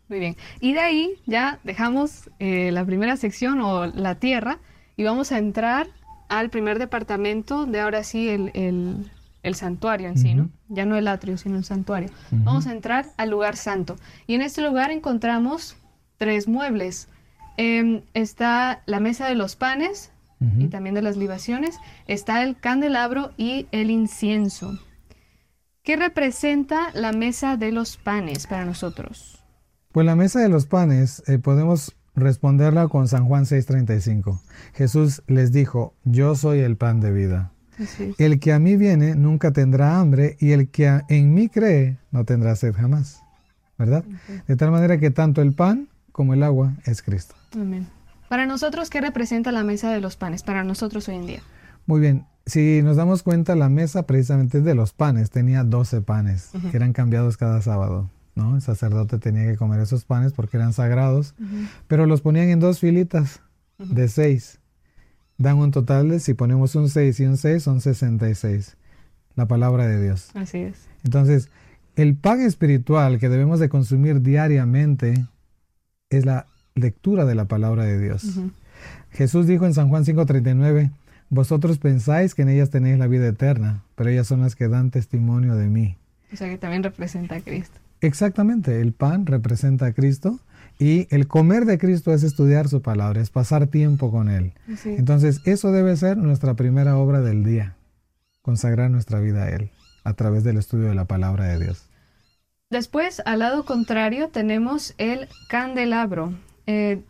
Muy 0.08 0.20
bien, 0.20 0.38
y 0.62 0.74
de 0.74 0.80
ahí 0.80 1.22
ya 1.26 1.60
dejamos 1.64 2.30
eh, 2.40 2.72
la 2.72 2.86
primera 2.86 3.18
sección 3.18 3.60
o 3.62 3.88
la 3.88 4.16
tierra 4.16 4.60
y 4.96 5.04
vamos 5.04 5.32
a 5.32 5.40
entrar 5.40 5.88
al 6.30 6.50
primer 6.50 6.80
departamento 6.80 7.66
de 7.66 7.82
ahora 7.82 8.04
sí 8.04 8.30
el, 8.30 9.12
santuario 9.56 10.08
en 10.08 10.18
sí, 10.18 10.36
¿no? 10.36 10.50
Ya 10.70 10.86
no 10.86 10.96
el 10.96 11.08
atrio, 11.08 11.38
sino 11.38 11.58
el 11.58 11.66
santuario. 11.66 12.10
Vamos 12.32 12.66
a 12.68 12.72
entrar 12.72 13.08
al 13.18 13.30
lugar 13.30 13.58
santo. 13.58 13.98
Y 14.26 14.36
en 14.36 14.42
este 14.42 14.62
lugar 14.62 14.92
encontramos 14.92 15.76
tres 16.18 16.48
muebles. 16.48 17.10
Em, 17.58 18.02
está 18.14 18.82
la 18.86 19.00
mesa 19.00 19.28
de 19.28 19.36
los 19.36 19.56
panes, 19.56 20.13
y 20.60 20.68
también 20.68 20.96
de 20.96 21.02
las 21.02 21.18
libaciones, 21.18 21.78
está 22.08 22.44
el 22.44 22.58
candelabro 22.58 23.32
y 23.38 23.68
el 23.72 23.90
incienso. 23.90 24.80
¿Qué 25.84 25.96
representa 25.96 26.92
la 26.94 27.12
mesa 27.12 27.58
de 27.58 27.72
los 27.72 27.98
panes 27.98 28.48
para 28.48 28.66
nosotros? 28.66 29.44
Pues 29.92 30.06
la 30.06 30.16
mesa 30.16 30.40
de 30.40 30.50
los 30.50 30.66
panes 30.66 31.24
eh, 31.28 31.40
podemos 31.40 31.96
responderla 32.16 32.88
con 32.88 33.08
San 33.08 33.26
Juan 33.26 33.46
6:35. 33.46 34.40
Jesús 34.74 35.24
les 35.28 35.52
dijo, 35.52 35.94
yo 36.04 36.36
soy 36.36 36.60
el 36.60 36.78
pan 36.78 37.00
de 37.00 37.12
vida. 37.12 37.52
El 38.18 38.40
que 38.40 38.54
a 38.54 38.60
mí 38.60 38.78
viene 38.78 39.16
nunca 39.16 39.52
tendrá 39.52 40.00
hambre 40.00 40.38
y 40.40 40.52
el 40.52 40.70
que 40.70 41.02
en 41.10 41.34
mí 41.34 41.50
cree 41.50 41.98
no 42.12 42.24
tendrá 42.24 42.56
sed 42.56 42.74
jamás. 42.74 43.22
¿Verdad? 43.78 44.06
De 44.48 44.56
tal 44.56 44.72
manera 44.72 45.00
que 45.00 45.10
tanto 45.10 45.42
el 45.42 45.54
pan 45.54 45.90
como 46.12 46.34
el 46.34 46.44
agua 46.44 46.74
es 46.86 47.02
Cristo. 47.02 47.36
Amén. 47.54 47.88
Para 48.34 48.48
nosotros, 48.48 48.90
¿qué 48.90 49.00
representa 49.00 49.52
la 49.52 49.64
mesa 49.64 49.92
de 49.92 50.02
los 50.02 50.16
panes? 50.16 50.42
Para 50.42 50.64
nosotros 50.64 51.08
hoy 51.08 51.18
en 51.18 51.28
día. 51.28 51.44
Muy 51.86 52.02
bien. 52.02 52.26
Si 52.48 52.82
nos 52.82 52.98
damos 52.98 53.22
cuenta, 53.22 53.54
la 53.54 53.70
mesa 53.70 54.08
precisamente 54.08 54.62
de 54.62 54.74
los 54.74 54.92
panes 54.92 55.30
tenía 55.30 55.64
12 55.64 56.02
panes 56.02 56.50
que 56.72 56.76
eran 56.76 56.94
cambiados 56.94 57.38
cada 57.38 57.62
sábado. 57.62 58.10
¿no? 58.34 58.56
El 58.56 58.64
sacerdote 58.64 59.20
tenía 59.20 59.46
que 59.46 59.56
comer 59.56 59.82
esos 59.82 60.06
panes 60.06 60.34
porque 60.34 60.58
eran 60.58 60.74
sagrados, 60.74 61.36
pero 61.88 62.08
los 62.08 62.22
ponían 62.22 62.50
en 62.50 62.60
dos 62.60 62.80
filitas 62.80 63.42
de 63.78 64.08
seis. 64.08 64.60
Dan 65.38 65.60
un 65.60 65.70
total 65.70 66.10
de, 66.10 66.20
si 66.20 66.34
ponemos 66.34 66.74
un 66.74 66.90
6 66.90 67.20
y 67.20 67.26
un 67.26 67.38
6, 67.38 67.62
son 67.62 67.82
66. 67.82 68.78
La 69.36 69.48
palabra 69.48 69.86
de 69.86 70.02
Dios. 70.02 70.32
Así 70.34 70.58
es. 70.58 70.88
Entonces, 71.04 71.52
el 71.96 72.16
pan 72.16 72.42
espiritual 72.42 73.20
que 73.20 73.30
debemos 73.30 73.60
de 73.60 73.70
consumir 73.70 74.24
diariamente 74.24 75.28
es 76.10 76.26
la 76.26 76.48
lectura 76.76 77.26
de 77.26 77.36
la 77.36 77.46
palabra 77.46 77.84
de 77.84 78.00
Dios. 78.00 78.40
Jesús 79.12 79.48
dijo 79.48 79.66
en 79.66 79.74
San 79.74 79.90
Juan 79.90 80.06
5:39, 80.06 80.92
vosotros 81.30 81.78
pensáis 81.78 82.36
que 82.36 82.44
en 82.44 82.50
ellas 82.50 82.70
tenéis 82.70 83.00
la 83.00 83.08
vida 83.08 83.28
eterna, 83.28 83.84
pero 83.96 84.10
ellas 84.10 84.28
son 84.28 84.42
las 84.42 84.56
que 84.56 84.68
dan 84.68 84.92
testimonio 84.92 85.56
de 85.56 85.68
mí. 85.68 85.98
O 86.32 86.36
sea 86.36 86.50
que 86.50 86.58
también 86.58 86.84
representa 86.84 87.36
a 87.36 87.42
Cristo. 87.42 87.80
Exactamente, 88.02 88.82
el 88.82 88.92
pan 88.92 89.26
representa 89.26 89.86
a 89.86 89.94
Cristo 89.94 90.40
y 90.78 91.08
el 91.10 91.28
comer 91.28 91.66
de 91.66 91.78
Cristo 91.78 92.14
es 92.14 92.24
estudiar 92.24 92.68
su 92.68 92.82
palabra, 92.82 93.22
es 93.22 93.30
pasar 93.30 93.68
tiempo 93.68 94.12
con 94.12 94.30
Él. 94.30 94.54
Entonces, 94.86 95.40
eso 95.46 95.72
debe 95.72 95.96
ser 95.96 96.18
nuestra 96.18 96.56
primera 96.56 96.98
obra 96.98 97.22
del 97.22 97.44
día, 97.44 97.76
consagrar 98.42 98.92
nuestra 98.92 99.20
vida 99.20 99.44
a 99.44 99.50
Él 99.50 99.72
a 100.04 100.14
través 100.14 100.44
del 100.44 100.58
estudio 100.58 100.90
de 100.90 100.96
la 100.96 101.06
palabra 101.06 101.46
de 101.46 101.60
Dios. 101.64 101.86
Después, 102.70 103.22
al 103.26 103.40
lado 103.40 103.66
contrario, 103.66 104.30
tenemos 104.30 104.96
el 104.98 105.30
candelabro. 105.48 106.34
Eh, 106.68 107.02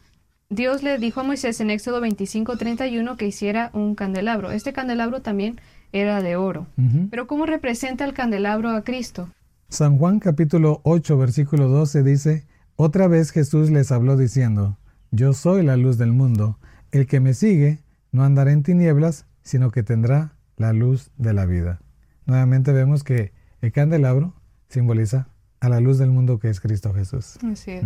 Dios 0.49 0.83
le 0.83 0.97
dijo 0.97 1.21
a 1.21 1.23
Moisés 1.23 1.59
en 1.61 1.71
Éxodo 1.71 1.99
25, 2.01 2.57
31 2.57 3.17
que 3.17 3.27
hiciera 3.27 3.71
un 3.73 3.95
candelabro. 3.95 4.51
Este 4.51 4.73
candelabro 4.73 5.21
también 5.21 5.59
era 5.91 6.21
de 6.21 6.35
oro. 6.35 6.67
Pero 7.09 7.27
¿cómo 7.27 7.45
representa 7.45 8.05
el 8.05 8.13
candelabro 8.13 8.69
a 8.69 8.83
Cristo? 8.83 9.29
San 9.69 9.97
Juan 9.97 10.19
capítulo 10.19 10.81
8 10.83 11.17
versículo 11.17 11.67
12 11.67 12.03
dice, 12.03 12.45
Otra 12.75 13.07
vez 13.07 13.31
Jesús 13.31 13.71
les 13.71 13.91
habló 13.91 14.17
diciendo, 14.17 14.77
Yo 15.11 15.33
soy 15.33 15.63
la 15.63 15.77
luz 15.77 15.97
del 15.97 16.11
mundo. 16.11 16.59
El 16.91 17.07
que 17.07 17.19
me 17.19 17.33
sigue 17.33 17.79
no 18.11 18.23
andará 18.23 18.51
en 18.51 18.61
tinieblas, 18.61 19.25
sino 19.41 19.71
que 19.71 19.81
tendrá 19.81 20.35
la 20.57 20.73
luz 20.73 21.11
de 21.17 21.33
la 21.33 21.45
vida. 21.45 21.81
Nuevamente 22.25 22.71
vemos 22.71 23.03
que 23.03 23.31
el 23.61 23.71
candelabro 23.71 24.33
simboliza 24.69 25.27
a 25.59 25.69
la 25.69 25.79
luz 25.79 25.97
del 25.97 26.11
mundo 26.11 26.39
que 26.39 26.49
es 26.49 26.59
Cristo 26.59 26.93
Jesús. 26.93 27.37
Así 27.43 27.71
es. 27.71 27.83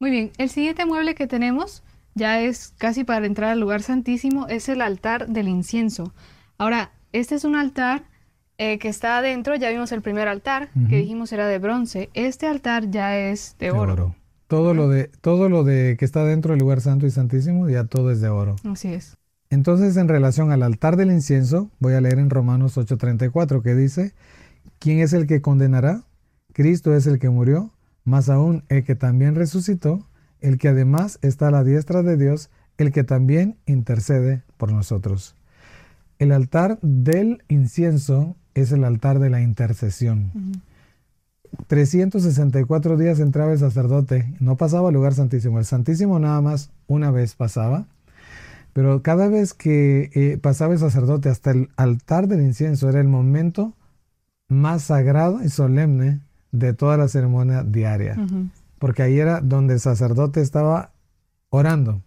Muy 0.00 0.12
bien, 0.12 0.30
el 0.38 0.48
siguiente 0.48 0.86
mueble 0.86 1.16
que 1.16 1.26
tenemos 1.26 1.82
ya 2.14 2.40
es 2.40 2.72
casi 2.78 3.02
para 3.02 3.26
entrar 3.26 3.50
al 3.50 3.58
lugar 3.58 3.82
santísimo, 3.82 4.46
es 4.46 4.68
el 4.68 4.80
altar 4.80 5.26
del 5.26 5.48
incienso. 5.48 6.14
Ahora, 6.56 6.92
este 7.12 7.34
es 7.34 7.42
un 7.42 7.56
altar 7.56 8.04
eh, 8.58 8.78
que 8.78 8.88
está 8.88 9.18
adentro, 9.18 9.56
ya 9.56 9.70
vimos 9.70 9.90
el 9.90 10.00
primer 10.02 10.28
altar, 10.28 10.70
que 10.88 10.98
dijimos 10.98 11.32
era 11.32 11.48
de 11.48 11.58
bronce. 11.58 12.10
Este 12.14 12.46
altar 12.46 12.90
ya 12.90 13.18
es 13.18 13.56
de, 13.58 13.72
oro. 13.72 14.14
Todo, 14.46 14.72
lo 14.72 14.88
de, 14.88 15.10
todo 15.20 15.48
lo 15.48 15.64
de 15.64 15.96
que 15.98 16.04
está 16.04 16.24
dentro 16.24 16.52
del 16.52 16.60
lugar 16.60 16.80
santo 16.80 17.04
y 17.06 17.10
santísimo, 17.10 17.68
ya 17.68 17.84
todo 17.84 18.12
es 18.12 18.20
de 18.20 18.28
oro. 18.28 18.54
Así 18.64 18.92
es. 18.92 19.16
Entonces, 19.50 19.96
en 19.96 20.06
relación 20.06 20.52
al 20.52 20.62
altar 20.62 20.96
del 20.96 21.10
incienso, 21.10 21.70
voy 21.80 21.94
a 21.94 22.00
leer 22.00 22.20
en 22.20 22.30
Romanos 22.30 22.76
8:34 22.76 23.62
que 23.62 23.74
dice, 23.74 24.14
¿quién 24.78 25.00
es 25.00 25.12
el 25.12 25.26
que 25.26 25.40
condenará? 25.40 26.04
Cristo 26.52 26.94
es 26.94 27.06
el 27.06 27.18
que 27.18 27.30
murió, 27.30 27.72
más 28.08 28.28
aún 28.28 28.64
el 28.68 28.84
que 28.84 28.94
también 28.94 29.34
resucitó, 29.34 30.06
el 30.40 30.58
que 30.58 30.68
además 30.68 31.18
está 31.22 31.48
a 31.48 31.50
la 31.52 31.64
diestra 31.64 32.02
de 32.02 32.16
Dios, 32.16 32.50
el 32.78 32.92
que 32.92 33.04
también 33.04 33.58
intercede 33.66 34.42
por 34.56 34.72
nosotros. 34.72 35.36
El 36.18 36.32
altar 36.32 36.78
del 36.82 37.44
incienso 37.48 38.36
es 38.54 38.72
el 38.72 38.84
altar 38.84 39.18
de 39.18 39.30
la 39.30 39.40
intercesión. 39.40 40.32
364 41.66 42.96
días 42.96 43.20
entraba 43.20 43.52
el 43.52 43.58
sacerdote, 43.58 44.34
no 44.40 44.56
pasaba 44.56 44.88
al 44.88 44.94
lugar 44.94 45.14
santísimo. 45.14 45.58
El 45.58 45.64
santísimo 45.64 46.18
nada 46.18 46.40
más 46.40 46.70
una 46.86 47.10
vez 47.10 47.34
pasaba, 47.34 47.86
pero 48.72 49.02
cada 49.02 49.28
vez 49.28 49.54
que 49.54 50.10
eh, 50.14 50.38
pasaba 50.38 50.72
el 50.72 50.78
sacerdote 50.78 51.28
hasta 51.28 51.50
el 51.50 51.68
altar 51.76 52.28
del 52.28 52.42
incienso 52.42 52.88
era 52.88 53.00
el 53.00 53.08
momento 53.08 53.74
más 54.48 54.82
sagrado 54.82 55.42
y 55.42 55.48
solemne 55.48 56.20
de 56.52 56.74
toda 56.74 56.96
la 56.96 57.08
ceremonia 57.08 57.62
diaria, 57.62 58.16
porque 58.78 59.02
ahí 59.02 59.18
era 59.18 59.40
donde 59.40 59.74
el 59.74 59.80
sacerdote 59.80 60.40
estaba 60.40 60.92
orando. 61.50 62.02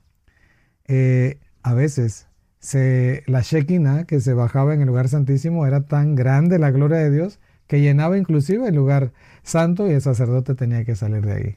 Eh, 0.88 1.40
a 1.64 1.74
veces 1.74 2.28
se, 2.60 3.24
la 3.28 3.42
Shekinah 3.42 4.06
que 4.06 4.20
se 4.20 4.34
bajaba 4.34 4.74
en 4.74 4.82
el 4.82 4.88
lugar 4.88 5.10
santísimo 5.10 5.66
era 5.66 5.82
tan 5.82 6.16
grande 6.16 6.60
la 6.60 6.72
gloria 6.72 6.98
de 6.98 7.12
Dios 7.12 7.40
que 7.68 7.82
llenaba 7.82 8.18
inclusive 8.18 8.68
el 8.68 8.76
lugar 8.76 9.14
santo 9.44 9.88
y 9.88 9.92
el 9.94 10.02
sacerdote 10.02 10.56
tenía 10.56 10.84
que 10.84 10.96
salir 10.96 11.26
de 11.26 11.34
ahí. 11.34 11.56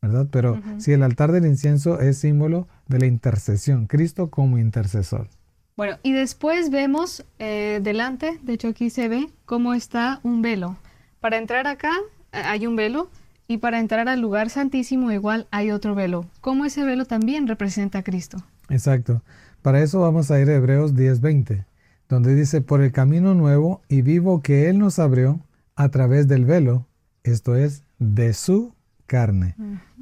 ¿Verdad? 0.00 0.28
Pero 0.30 0.60
si 0.78 0.92
el 0.92 1.02
altar 1.02 1.32
del 1.32 1.46
incienso 1.46 2.00
es 2.00 2.18
símbolo 2.18 2.68
de 2.86 3.00
la 3.00 3.06
intercesión, 3.06 3.86
Cristo 3.86 4.30
como 4.30 4.58
intercesor. 4.58 5.28
Bueno, 5.76 5.96
y 6.02 6.12
después 6.12 6.70
vemos 6.70 7.24
eh, 7.38 7.80
delante, 7.82 8.38
de 8.42 8.52
hecho 8.52 8.68
aquí 8.68 8.90
se 8.90 9.08
ve 9.08 9.28
cómo 9.44 9.74
está 9.74 10.20
un 10.24 10.42
velo. 10.42 10.76
Para 11.20 11.38
entrar 11.38 11.66
acá 11.66 11.92
eh, 12.32 12.38
hay 12.44 12.66
un 12.66 12.76
velo 12.76 13.10
y 13.46 13.58
para 13.58 13.80
entrar 13.80 14.08
al 14.08 14.20
lugar 14.20 14.50
santísimo 14.50 15.10
igual 15.10 15.46
hay 15.50 15.70
otro 15.70 15.94
velo. 15.94 16.26
¿Cómo 16.40 16.64
ese 16.64 16.84
velo 16.84 17.06
también 17.06 17.48
representa 17.48 17.98
a 17.98 18.02
Cristo? 18.02 18.38
Exacto. 18.68 19.22
Para 19.62 19.82
eso 19.82 20.00
vamos 20.00 20.30
a 20.30 20.40
ir 20.40 20.48
a 20.50 20.54
Hebreos 20.54 20.94
10:20, 20.94 21.64
donde 22.08 22.34
dice, 22.34 22.60
por 22.60 22.82
el 22.82 22.92
camino 22.92 23.34
nuevo 23.34 23.82
y 23.88 24.02
vivo 24.02 24.42
que 24.42 24.68
Él 24.68 24.78
nos 24.78 24.98
abrió 24.98 25.40
a 25.74 25.88
través 25.88 26.28
del 26.28 26.44
velo, 26.44 26.86
esto 27.24 27.56
es, 27.56 27.82
de 27.98 28.34
su 28.34 28.74
carne. 29.06 29.54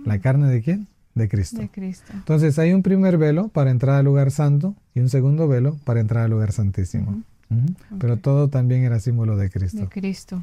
¿La 0.04 0.20
carne 0.20 0.48
de 0.48 0.62
quién? 0.62 0.88
De 1.14 1.28
Cristo. 1.28 1.58
De 1.58 1.68
Cristo. 1.68 2.12
Entonces 2.12 2.58
hay 2.58 2.72
un 2.74 2.82
primer 2.82 3.16
velo 3.16 3.48
para 3.48 3.70
entrar 3.70 3.96
al 3.96 4.04
lugar 4.04 4.30
santo 4.30 4.74
y 4.94 5.00
un 5.00 5.08
segundo 5.08 5.48
velo 5.48 5.76
para 5.84 6.00
entrar 6.00 6.24
al 6.24 6.30
lugar 6.30 6.52
santísimo. 6.52 7.22
Pero 7.98 8.18
todo 8.18 8.48
también 8.48 8.82
era 8.82 9.00
símbolo 9.00 9.36
de 9.36 9.48
Cristo. 9.50 9.80
De 9.80 9.88
Cristo. 9.88 10.42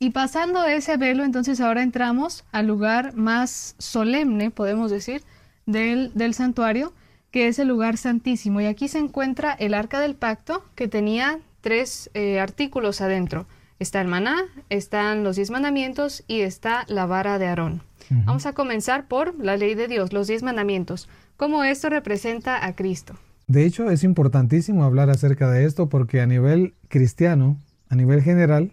Y 0.00 0.10
pasando 0.10 0.64
ese 0.64 0.96
velo, 0.96 1.24
entonces 1.24 1.60
ahora 1.60 1.82
entramos 1.82 2.44
al 2.52 2.66
lugar 2.68 3.14
más 3.14 3.74
solemne, 3.78 4.50
podemos 4.50 4.90
decir, 4.90 5.22
del, 5.66 6.12
del 6.14 6.34
santuario, 6.34 6.92
que 7.30 7.48
es 7.48 7.58
el 7.58 7.68
lugar 7.68 7.96
santísimo. 7.96 8.60
Y 8.60 8.66
aquí 8.66 8.88
se 8.88 8.98
encuentra 8.98 9.52
el 9.52 9.74
arca 9.74 10.00
del 10.00 10.14
pacto, 10.14 10.64
que 10.76 10.86
tenía 10.86 11.40
tres 11.60 12.10
eh, 12.14 12.38
artículos 12.38 13.00
adentro. 13.00 13.46
Está 13.78 14.00
el 14.00 14.08
maná, 14.08 14.36
están 14.70 15.24
los 15.24 15.36
diez 15.36 15.50
mandamientos 15.50 16.24
y 16.26 16.40
está 16.40 16.84
la 16.88 17.06
vara 17.06 17.38
de 17.38 17.46
Aarón. 17.46 17.82
Vamos 18.10 18.46
a 18.46 18.54
comenzar 18.54 19.06
por 19.06 19.34
la 19.38 19.58
ley 19.58 19.74
de 19.74 19.86
Dios, 19.86 20.14
los 20.14 20.26
diez 20.28 20.42
mandamientos, 20.42 21.10
cómo 21.36 21.62
esto 21.62 21.90
representa 21.90 22.64
a 22.64 22.74
Cristo. 22.74 23.14
De 23.46 23.66
hecho, 23.66 23.90
es 23.90 24.02
importantísimo 24.02 24.84
hablar 24.84 25.10
acerca 25.10 25.50
de 25.50 25.66
esto 25.66 25.90
porque 25.90 26.22
a 26.22 26.26
nivel 26.26 26.74
cristiano, 26.88 27.58
a 27.90 27.96
nivel 27.96 28.22
general, 28.22 28.72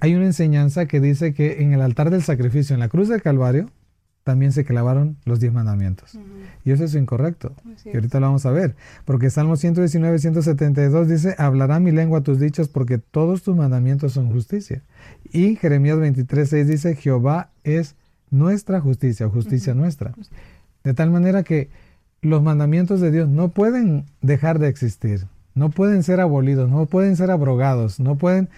hay 0.00 0.14
una 0.14 0.26
enseñanza 0.26 0.86
que 0.86 1.00
dice 1.00 1.34
que 1.34 1.62
en 1.62 1.72
el 1.72 1.80
altar 1.80 2.10
del 2.10 2.22
sacrificio, 2.22 2.74
en 2.74 2.80
la 2.80 2.88
cruz 2.88 3.08
del 3.08 3.22
Calvario, 3.22 3.70
también 4.24 4.52
se 4.52 4.64
clavaron 4.64 5.16
los 5.24 5.40
diez 5.40 5.52
mandamientos. 5.52 6.18
Y 6.64 6.72
eso 6.72 6.84
es 6.84 6.94
incorrecto. 6.94 7.52
y 7.84 7.94
ahorita 7.94 8.20
lo 8.20 8.26
vamos 8.26 8.46
a 8.46 8.50
ver. 8.50 8.76
Porque 9.04 9.30
Salmo 9.30 9.56
119, 9.56 10.18
172 10.18 11.08
dice, 11.08 11.34
hablará 11.38 11.80
mi 11.80 11.90
lengua 11.90 12.20
tus 12.20 12.38
dichos 12.38 12.68
porque 12.68 12.98
todos 12.98 13.42
tus 13.42 13.56
mandamientos 13.56 14.12
son 14.12 14.30
justicia. 14.30 14.82
Y 15.32 15.56
Jeremías 15.56 15.98
23, 15.98 16.48
6 16.48 16.68
dice, 16.68 16.94
Jehová 16.96 17.50
es 17.64 17.96
nuestra 18.30 18.80
justicia 18.80 19.26
o 19.26 19.30
justicia 19.30 19.74
nuestra. 19.74 20.12
De 20.84 20.94
tal 20.94 21.10
manera 21.10 21.42
que 21.42 21.68
los 22.22 22.42
mandamientos 22.42 23.00
de 23.00 23.10
Dios 23.10 23.28
no 23.28 23.48
pueden 23.48 24.04
dejar 24.20 24.58
de 24.58 24.68
existir, 24.68 25.26
no 25.54 25.70
pueden 25.70 26.02
ser 26.02 26.20
abolidos, 26.20 26.70
no 26.70 26.86
pueden 26.86 27.16
ser 27.16 27.30
abrogados, 27.30 27.98
no 28.00 28.16
pueden, 28.16 28.48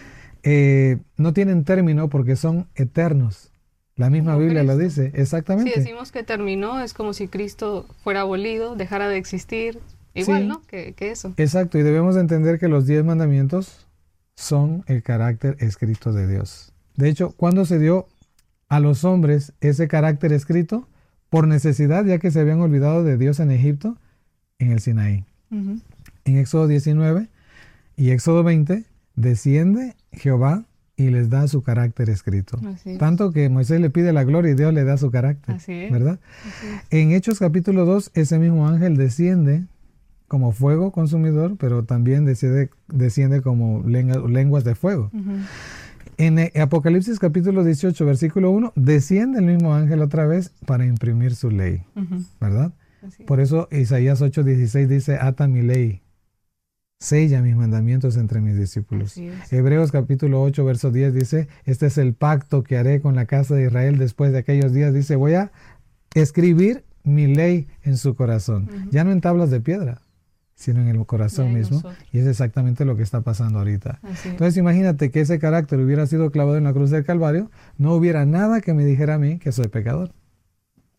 eh, 0.43 0.99
no 1.17 1.33
tienen 1.33 1.65
término 1.65 2.09
porque 2.09 2.37
son 2.37 2.69
eternos. 2.75 3.51
La 3.97 4.11
misma 4.11 4.37
Biblia 4.37 4.63
lo 4.63 4.77
dice, 4.77 5.13
exactamente. 5.15 5.73
Si 5.73 5.81
decimos 5.81 6.13
que 6.13 6.23
terminó, 6.23 6.81
es 6.81 6.95
como 6.95 7.13
si 7.13 7.29
Cristo 7.29 7.87
fuera 8.03 8.23
abolido, 8.23 8.75
dejara 8.75 9.09
de 9.09 9.19
existir, 9.19 9.79
igual, 10.15 10.49
¿no? 10.49 10.63
Que, 10.67 10.95
eso. 10.99 11.35
Exacto, 11.37 11.79
y 11.79 11.83
debemos 11.83 12.17
entender 12.17 12.59
que 12.59 12.69
los 12.69 12.87
diez 12.87 13.05
mandamientos 13.05 13.87
son 14.35 14.83
el 14.87 15.03
carácter 15.03 15.57
escrito 15.61 16.13
de 16.13 16.27
Dios. 16.27 16.73
De 16.97 17.11
hecho, 17.11 17.33
cuando 17.37 17.67
se 17.67 17.79
dio 17.79 18.09
a 18.73 18.81
los 18.81 19.05
hombres 19.05 19.53
ese 19.61 19.87
carácter 19.87 20.33
escrito? 20.33 20.89
Por 21.29 21.47
necesidad, 21.47 22.07
ya 22.07 22.19
que 22.19 22.31
se 22.31 22.41
habían 22.41 22.59
olvidado 22.63 23.05
de 23.05 23.19
Dios 23.19 23.39
en 23.39 23.51
Egipto, 23.51 23.99
en 24.59 24.73
el 24.73 24.81
Sinaí. 24.81 25.27
En 25.51 25.83
Éxodo 26.39 26.67
19 26.67 27.29
y 27.99 28.11
Éxodo 28.13 28.43
20, 28.43 28.85
desciende 29.17 29.95
Jehová 30.13 30.65
y 30.97 31.11
les 31.11 31.31
da 31.31 31.49
su 31.49 31.63
carácter 31.63 32.11
escrito. 32.11 32.59
Tanto 32.99 33.33
que 33.33 33.49
Moisés 33.49 33.81
le 33.81 33.91
pide 33.91 34.13
la 34.13 34.25
gloria 34.25 34.53
y 34.53 34.55
Dios 34.55 34.73
le 34.75 34.85
da 34.85 34.97
su 34.99 35.11
carácter. 35.11 35.57
¿Verdad? 35.91 36.21
En 36.91 37.13
Hechos 37.13 37.39
capítulo 37.39 37.85
2, 37.85 38.13
ese 38.15 38.39
mismo 38.39 38.69
ángel 38.69 38.97
desciende 38.97 39.65
como 40.29 40.53
fuego 40.53 40.93
consumidor, 40.93 41.57
pero 41.59 41.85
también 41.85 42.25
desciende, 42.25 42.71
desciende 42.89 43.43
como 43.43 43.83
lenguas 43.87 44.65
de 44.65 44.75
fuego. 44.75 45.11
En 46.19 46.39
Apocalipsis 46.61 47.19
capítulo 47.19 47.65
18, 47.65 48.05
versículo 48.05 48.51
1, 48.51 48.75
desciende 48.77 49.39
el 49.39 49.47
mismo 49.47 49.75
ángel 49.75 50.03
otra 50.03 50.27
vez 50.27 50.53
para 50.67 50.85
imprimir 50.85 51.35
su 51.35 51.51
ley. 51.51 51.83
¿Verdad? 52.41 52.73
Por 53.27 53.41
eso 53.41 53.67
Isaías 53.73 54.23
8, 54.23 54.45
16 54.45 54.89
dice, 54.89 55.17
ata 55.17 55.49
mi 55.49 55.63
ley 55.63 56.02
sella 57.03 57.43
mis 57.43 57.57
mandamientos 57.57 58.17
entre 58.17 58.41
mis 58.41 58.57
discípulos. 58.57 59.21
Hebreos 59.51 59.91
capítulo 59.91 60.43
8, 60.43 60.65
verso 60.65 60.91
10 60.91 61.13
dice, 61.15 61.49
este 61.65 61.87
es 61.87 61.99
el 61.99 62.15
pacto 62.15 62.63
que 62.63 62.79
haré 62.79 63.01
con 63.01 63.17
la 63.17 63.27
casa 63.27 63.55
de 63.55 63.67
Israel 63.67 63.99
después 63.99 64.33
de 64.33 64.39
aquellos 64.39 64.73
días. 64.73 64.95
Dice, 64.95 65.17
voy 65.17 65.35
a 65.35 65.51
escribir 66.15 66.85
mi 67.03 67.27
ley 67.27 67.67
en 67.83 67.97
su 67.97 68.15
corazón, 68.15 68.69
ya 68.91 69.03
no 69.03 69.11
en 69.11 69.21
tablas 69.21 69.51
de 69.51 69.61
piedra, 69.61 70.01
sino 70.55 70.81
en 70.81 70.89
el 70.89 71.05
corazón 71.05 71.53
mismo. 71.53 71.83
Y 72.13 72.19
es 72.19 72.27
exactamente 72.27 72.85
lo 72.85 72.97
que 72.97 73.03
está 73.03 73.23
pasando 73.23 73.59
ahorita. 73.59 74.01
Entonces 74.25 74.57
imagínate 74.57 75.11
que 75.11 75.23
ese 75.23 75.41
carácter 75.41 75.81
hubiera 75.81 76.07
sido 76.07 76.31
clavado 76.31 76.57
en 76.57 76.65
la 76.65 76.73
cruz 76.73 76.91
del 76.91 77.05
Calvario, 77.05 77.51
no 77.79 77.95
hubiera 77.95 78.25
nada 78.27 78.61
que 78.61 78.75
me 78.75 78.85
dijera 78.85 79.15
a 79.15 79.19
mí 79.19 79.39
que 79.39 79.51
soy 79.51 79.67
pecador. 79.67 80.13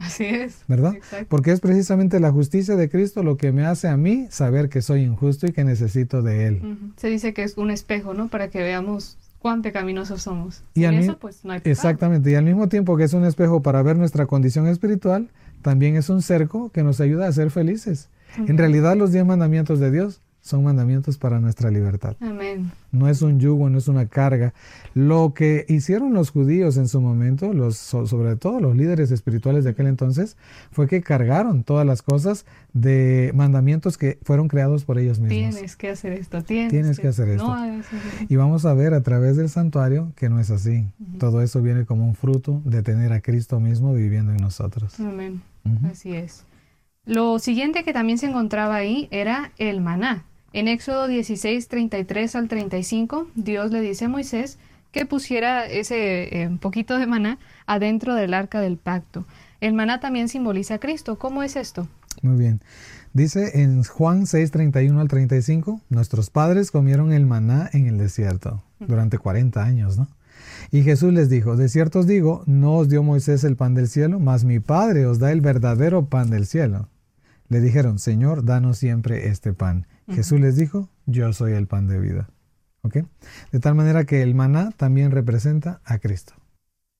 Así 0.04 0.26
es. 0.26 0.64
¿Verdad? 0.68 0.94
Porque 1.30 1.52
es 1.52 1.60
precisamente 1.60 2.20
la 2.20 2.32
justicia 2.32 2.76
de 2.76 2.90
Cristo 2.90 3.24
lo 3.24 3.38
que 3.38 3.52
me 3.52 3.66
hace 3.66 3.88
a 3.88 3.98
mí 3.98 4.28
saber 4.30 4.70
que 4.70 4.82
soy 4.82 5.02
injusto 5.02 5.48
y 5.48 5.54
que 5.54 5.64
necesito 5.64 6.22
de 6.22 6.48
Él. 6.48 6.78
Se 6.98 7.08
dice 7.08 7.34
que 7.34 7.44
es 7.44 7.58
un 7.58 7.72
espejo, 7.72 8.14
¿no? 8.14 8.28
Para 8.28 8.50
que 8.50 8.60
veamos 8.62 9.18
cuán 9.40 9.62
pecaminosos 9.62 10.22
somos. 10.22 10.64
Y 10.74 10.84
eso, 10.86 11.18
pues 11.20 11.46
no 11.46 11.54
hay 11.54 11.62
Exactamente. 11.64 12.32
Y 12.32 12.36
al 12.36 12.46
mismo 12.46 12.68
tiempo 12.68 12.98
que 12.98 13.06
es 13.06 13.14
un 13.14 13.26
espejo 13.26 13.62
para 13.62 13.82
ver 13.82 13.98
nuestra 13.98 14.26
condición 14.26 14.68
espiritual, 14.68 15.30
también 15.62 15.96
es 15.96 16.10
un 16.10 16.22
cerco 16.22 16.70
que 16.70 16.84
nos 16.84 17.00
ayuda 17.00 17.28
a 17.28 17.32
ser 17.32 17.50
felices. 17.50 18.10
En 18.38 18.58
realidad, 18.58 18.98
los 18.98 19.12
diez 19.12 19.26
mandamientos 19.26 19.80
de 19.80 19.92
Dios 19.92 20.22
son 20.44 20.62
mandamientos 20.66 21.18
para 21.18 21.40
nuestra 21.40 21.72
libertad. 21.72 22.18
Amén. 22.20 22.70
No 22.92 23.08
es 23.08 23.22
un 23.22 23.40
yugo, 23.40 23.70
no 23.70 23.78
es 23.78 23.88
una 23.88 24.08
carga. 24.08 24.54
Lo 24.94 25.34
que 25.34 25.66
hicieron 25.70 26.14
los 26.14 26.32
judíos 26.32 26.76
en 26.76 26.90
su 26.90 27.00
momento, 27.00 27.54
los, 27.54 27.78
sobre 27.78 28.36
todo 28.36 28.60
los 28.60 28.76
líderes 28.76 29.10
espirituales 29.12 29.64
de 29.64 29.70
aquel 29.70 29.88
entonces, 29.88 30.36
fue 30.70 30.88
que 30.88 31.02
cargaron 31.02 31.64
todas 31.64 31.88
las 31.88 32.02
cosas 32.02 32.46
de 32.74 33.32
mandamientos 33.34 33.98
que 33.98 34.20
fueron 34.24 34.50
creados 34.50 34.84
por 34.84 35.00
ellos 35.00 35.20
mismos. 35.20 35.56
Tienes 35.56 35.78
que 35.78 35.90
hacer 35.90 36.12
esto, 36.12 36.44
tienes, 36.44 37.00
que, 37.00 37.08
hacer 37.08 37.30
esto. 37.30 37.56
y 38.28 38.36
vamos 38.36 38.66
a 38.66 38.74
ver 38.74 38.94
a 38.94 39.02
través 39.02 39.38
del 39.38 39.48
santuario 39.48 40.12
que 40.18 40.28
no 40.28 40.42
es 40.42 40.52
así. 40.52 40.86
Todo 41.20 41.42
eso 41.42 41.62
viene 41.62 41.86
como 41.86 42.06
un 42.06 42.16
fruto 42.16 42.62
de 42.66 42.84
tener 42.84 43.14
a 43.14 43.22
Cristo 43.22 43.62
mismo 43.62 43.94
viviendo 43.94 44.34
en 44.34 44.40
nosotros. 44.40 45.00
Amén. 45.00 45.42
Así 45.90 46.14
es. 46.14 46.46
Lo 47.06 47.40
siguiente 47.40 47.84
que 47.84 47.94
también 47.94 48.18
se 48.18 48.28
encontraba 48.28 48.76
ahí 48.76 49.08
era 49.12 49.52
el 49.58 49.82
maná. 49.82 50.26
En 50.54 50.68
Éxodo 50.68 51.08
16, 51.08 51.68
33 51.68 52.36
al 52.36 52.48
35, 52.48 53.28
Dios 53.34 53.72
le 53.72 53.82
dice 53.82 54.06
a 54.06 54.10
Moisés 54.10 54.60
que 54.92 55.08
pusiera 55.08 55.66
ese 55.66 56.44
eh, 56.44 56.58
poquito 56.62 57.00
de 57.00 57.08
maná 57.08 57.40
adentro 57.66 58.14
del 58.14 58.36
arca 58.36 58.62
del 58.62 58.78
pacto. 58.78 59.26
El 59.62 59.74
maná 59.74 60.00
también 60.00 60.30
simboliza 60.30 60.76
a 60.76 60.80
Cristo. 60.80 61.18
¿Cómo 61.18 61.42
es 61.42 61.56
esto? 61.56 61.88
Muy 62.22 62.38
bien. 62.38 62.62
Dice 63.14 63.64
en 63.64 63.84
Juan 63.84 64.28
6, 64.28 64.52
31 64.52 65.02
al 65.02 65.08
35, 65.08 65.82
nuestros 65.90 66.30
padres 66.30 66.70
comieron 66.70 67.12
el 67.12 67.26
maná 67.26 67.68
en 67.74 67.88
el 67.88 67.98
desierto 67.98 68.62
durante 68.80 69.18
40 69.18 69.64
años, 69.64 69.98
¿no? 69.98 70.08
Y 70.70 70.84
Jesús 70.84 71.14
les 71.14 71.30
dijo, 71.30 71.56
de 71.56 71.68
cierto 71.68 72.00
os 72.00 72.08
digo, 72.08 72.44
no 72.46 72.76
os 72.76 72.90
dio 72.90 73.02
Moisés 73.02 73.44
el 73.44 73.56
pan 73.56 73.74
del 73.74 73.88
cielo, 73.88 74.20
mas 74.20 74.44
mi 74.44 74.60
Padre 74.60 75.08
os 75.08 75.18
da 75.18 75.32
el 75.32 75.42
verdadero 75.42 76.06
pan 76.06 76.30
del 76.30 76.46
cielo. 76.46 76.90
Le 77.50 77.60
dijeron, 77.60 77.98
Señor, 77.98 78.46
danos 78.46 78.78
siempre 78.78 79.28
este 79.28 79.54
pan. 79.54 79.88
Jesús 80.10 80.40
les 80.40 80.56
dijo, 80.56 80.90
yo 81.06 81.32
soy 81.34 81.54
el 81.54 81.68
pan 81.68 81.88
de 81.88 82.00
vida. 82.00 82.30
¿Ok? 82.82 82.98
De 83.52 83.60
tal 83.60 83.76
manera 83.76 84.04
que 84.04 84.22
el 84.22 84.36
maná 84.36 84.72
también 84.72 85.12
representa 85.12 85.82
a 85.86 86.00
Cristo. 86.00 86.34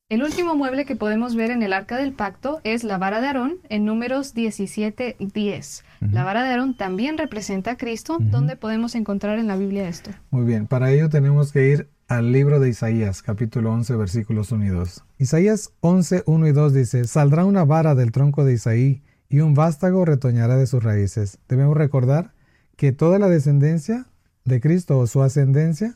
El 0.10 0.22
último 0.22 0.56
mueble 0.56 0.86
que 0.86 0.96
podemos 0.96 1.36
ver 1.36 1.50
en 1.50 1.64
el 1.64 1.74
arca 1.74 1.98
del 1.98 2.14
pacto 2.14 2.62
es 2.64 2.84
la 2.84 2.98
vara 2.98 3.20
de 3.20 3.28
Aarón 3.28 3.56
en 3.70 3.84
números 3.84 4.34
17, 4.34 5.16
10. 5.20 5.84
La 6.12 6.24
vara 6.24 6.44
de 6.44 6.50
Aarón 6.50 6.78
también 6.78 7.18
representa 7.18 7.72
a 7.72 7.78
Cristo. 7.78 8.18
¿Dónde 8.20 8.56
podemos 8.56 8.96
encontrar 8.96 9.40
en 9.40 9.48
la 9.48 9.56
Biblia 9.56 9.88
esto? 9.90 10.12
Muy 10.30 10.46
bien, 10.46 10.68
para 10.68 10.92
ello 10.92 11.10
tenemos 11.10 11.52
que 11.52 11.70
ir 11.70 11.90
al 12.08 12.32
libro 12.32 12.60
de 12.60 12.70
Isaías, 12.70 13.24
capítulo 13.24 13.72
11, 13.72 13.96
versículos 13.96 14.52
1 14.52 14.66
y 14.66 14.70
2. 14.70 15.04
Isaías 15.18 15.74
11, 15.80 16.24
1 16.28 16.48
y 16.48 16.52
2 16.52 16.74
dice, 16.74 17.06
Saldrá 17.06 17.46
una 17.46 17.66
vara 17.66 17.96
del 17.96 18.12
tronco 18.12 18.46
de 18.46 18.54
Isaí 18.54 19.02
y 19.30 19.40
un 19.40 19.56
vástago 19.56 20.06
retoñará 20.06 20.58
de 20.58 20.68
sus 20.68 20.84
raíces. 20.84 21.40
Debemos 21.48 21.76
recordar 21.76 22.33
que 22.76 22.92
toda 22.92 23.20
la 23.20 23.30
descendencia 23.30 24.06
de 24.46 24.60
Cristo 24.60 24.98
o 24.98 25.08
su 25.08 25.22
ascendencia 25.22 25.96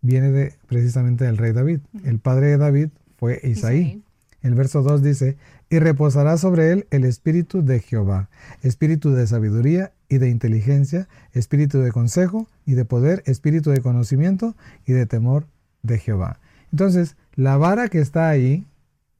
viene 0.00 0.30
de, 0.30 0.54
precisamente 0.66 1.24
del 1.24 1.38
rey 1.38 1.52
David. 1.52 1.80
El 2.04 2.18
padre 2.18 2.48
de 2.48 2.58
David 2.58 2.88
fue 3.16 3.40
Isaí. 3.42 4.02
El 4.42 4.54
verso 4.54 4.82
2 4.82 5.02
dice, 5.02 5.38
y 5.70 5.78
reposará 5.78 6.36
sobre 6.36 6.70
él 6.70 6.86
el 6.90 7.04
espíritu 7.04 7.64
de 7.64 7.80
Jehová, 7.80 8.28
espíritu 8.62 9.10
de 9.10 9.26
sabiduría 9.26 9.92
y 10.10 10.18
de 10.18 10.28
inteligencia, 10.28 11.08
espíritu 11.32 11.78
de 11.78 11.90
consejo 11.90 12.46
y 12.66 12.74
de 12.74 12.84
poder, 12.84 13.22
espíritu 13.24 13.70
de 13.70 13.80
conocimiento 13.80 14.54
y 14.86 14.92
de 14.92 15.06
temor 15.06 15.46
de 15.82 15.98
Jehová. 15.98 16.40
Entonces, 16.70 17.16
la 17.34 17.56
vara 17.56 17.88
que 17.88 18.00
está 18.00 18.28
ahí 18.28 18.66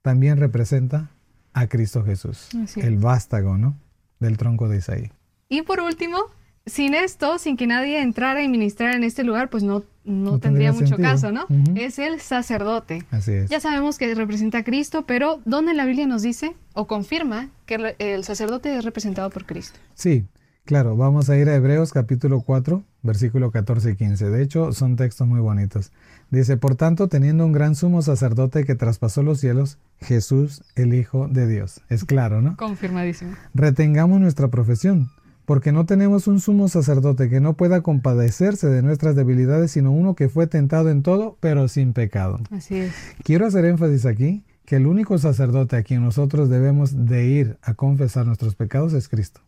también 0.03 0.37
representa 0.37 1.11
a 1.55 1.69
Cristo 1.69 2.05
Jesús, 2.05 2.51
el 2.77 2.99
vástago, 2.99 3.57
¿no? 3.57 3.79
Del 4.21 4.37
tronco 4.37 4.69
de 4.69 4.79
Isaí. 4.79 5.11
Y 5.49 5.63
por 5.63 5.81
último, 5.81 6.19
sin 6.67 6.95
esto, 6.95 7.39
sin 7.39 7.57
que 7.57 7.67
nadie 7.67 8.01
entrara 8.01 8.43
y 8.43 8.49
ministrara 8.49 8.97
en 8.97 9.05
este 9.05 9.23
lugar, 9.23 9.51
pues 9.51 9.63
no, 9.63 9.85
no, 10.05 10.39
tendría, 10.39 10.73
mucho 10.73 10.97
caso, 10.97 11.31
¿no? 11.31 11.47
Es 11.75 11.99
el 11.99 12.21
sacerdote. 12.21 13.03
Así 13.11 13.33
es. 13.33 13.51
Ya 13.51 13.61
sabemos 13.61 13.99
que 13.99 14.15
representa 14.15 14.59
a 14.59 14.65
Cristo, 14.65 15.05
pero 15.07 15.41
¿dónde 15.45 15.75
la 15.75 15.85
Biblia 15.85 16.07
nos 16.07 16.23
dice 16.23 16.55
o 16.73 16.87
confirma 16.87 17.51
que 17.67 17.95
el 17.99 18.25
sacerdote 18.25 18.77
es 18.77 18.85
representado 18.85 19.29
por 19.29 19.45
Cristo? 19.45 19.79
Sí, 19.95 20.25
claro. 20.65 20.97
Vamos 20.97 21.29
a 21.29 21.37
ir 21.37 21.51
a 21.51 21.55
Hebreos 21.55 21.93
capítulo 21.93 22.41
4, 22.41 22.83
versículo 23.03 23.51
14 23.51 23.91
y 23.91 23.97
15. 23.97 24.31
De 24.31 24.43
hecho, 24.43 24.73
son 24.73 24.97
textos 24.97 25.27
muy 25.27 25.41
bonitos. 25.41 25.93
Dice, 26.31 26.57
por 26.57 26.77
tanto, 26.77 27.09
teniendo 27.09 27.45
un 27.45 27.53
gran 27.53 27.75
sumo 27.75 28.01
sacerdote 28.01 28.65
que 28.65 28.75
traspasó 28.75 29.23
los 29.23 29.39
cielos, 29.39 29.77
Jesús, 30.01 30.63
el 30.77 30.95
Hijo 30.95 31.29
de 31.29 31.47
Dios. 31.47 31.83
Es 31.91 32.05
claro, 32.05 32.41
¿no? 32.41 32.57
Confirmadísimo. 32.57 33.37
Retengamos 33.53 34.19
nuestra 34.19 34.49
profesión 34.49 35.11
porque 35.45 35.73
no 35.73 35.87
tenemos 35.87 36.27
un 36.27 36.41
sumo 36.41 36.69
sacerdote 36.69 37.29
que 37.29 37.41
no 37.41 37.55
pueda 37.55 37.83
compadecerse 37.83 38.69
de 38.69 38.83
nuestras 38.83 39.15
debilidades, 39.15 39.73
sino 39.73 39.93
uno 39.93 40.15
que 40.15 40.29
fue 40.29 40.47
tentado 40.47 40.91
en 40.91 41.03
todo, 41.03 41.37
pero 41.41 41.69
sin 41.69 41.93
pecado. 41.93 42.41
Así 42.51 42.77
es. 42.77 42.95
Quiero 43.23 43.47
hacer 43.47 43.65
énfasis 43.65 44.07
aquí 44.07 44.45
que 44.65 44.77
el 44.77 44.87
único 44.87 45.19
sacerdote 45.19 45.77
a 45.77 45.83
quien 45.83 46.03
nosotros 46.03 46.49
debemos 46.49 47.07
de 47.07 47.27
ir 47.27 47.59
a 47.63 47.75
confesar 47.75 48.27
nuestros 48.27 48.55
pecados 48.55 48.95
es 48.95 49.09
Cristo. 49.09 49.41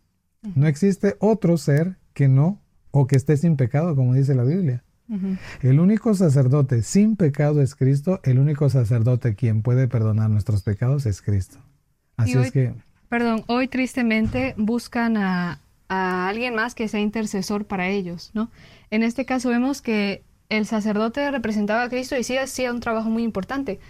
No 0.55 0.67
existe 0.67 1.17
otro 1.19 1.57
ser 1.57 1.97
que 2.13 2.29
no 2.29 2.61
o 2.91 3.07
que 3.07 3.17
esté 3.17 3.37
sin 3.37 3.57
pecado, 3.57 3.97
como 3.97 4.15
dice 4.15 4.35
la 4.35 4.45
Biblia. 4.45 4.85
El 5.63 5.81
único 5.81 6.15
sacerdote 6.15 6.83
sin 6.83 7.17
pecado 7.17 7.63
es 7.63 7.75
Cristo, 7.75 8.21
el 8.25 8.39
único 8.39 8.69
sacerdote 8.69 9.35
quien 9.35 9.63
puede 9.63 9.89
perdonar 9.89 10.31
nuestros 10.31 10.63
pecados 10.63 11.07
es 11.07 11.23
Cristo. 11.23 11.59
Así 12.17 12.37
es 12.37 12.51
que... 12.51 12.75
Perdón, 13.09 13.45
hoy 13.47 13.69
tristemente 13.69 14.55
buscan 14.57 15.17
a, 15.17 15.61
a 15.89 16.29
alguien 16.29 16.55
más 16.55 16.75
que 16.75 16.89
sea 16.89 17.01
intercesor 17.01 17.67
para 17.67 17.89
ellos, 17.89 18.31
¿no? 18.35 18.51
En 18.91 19.03
este 19.03 19.25
caso 19.25 19.49
vemos 19.49 19.83
que 19.83 20.23
el 20.49 20.67
sacerdote 20.67 21.31
representaba 21.31 21.83
a 21.83 21.89
Cristo 21.89 22.17
y 22.17 22.25
sí 22.25 22.37
hacía 22.37 22.73
un 22.73 22.81
trabajo 22.81 23.11
muy 23.11 23.23
importante, 23.23 23.81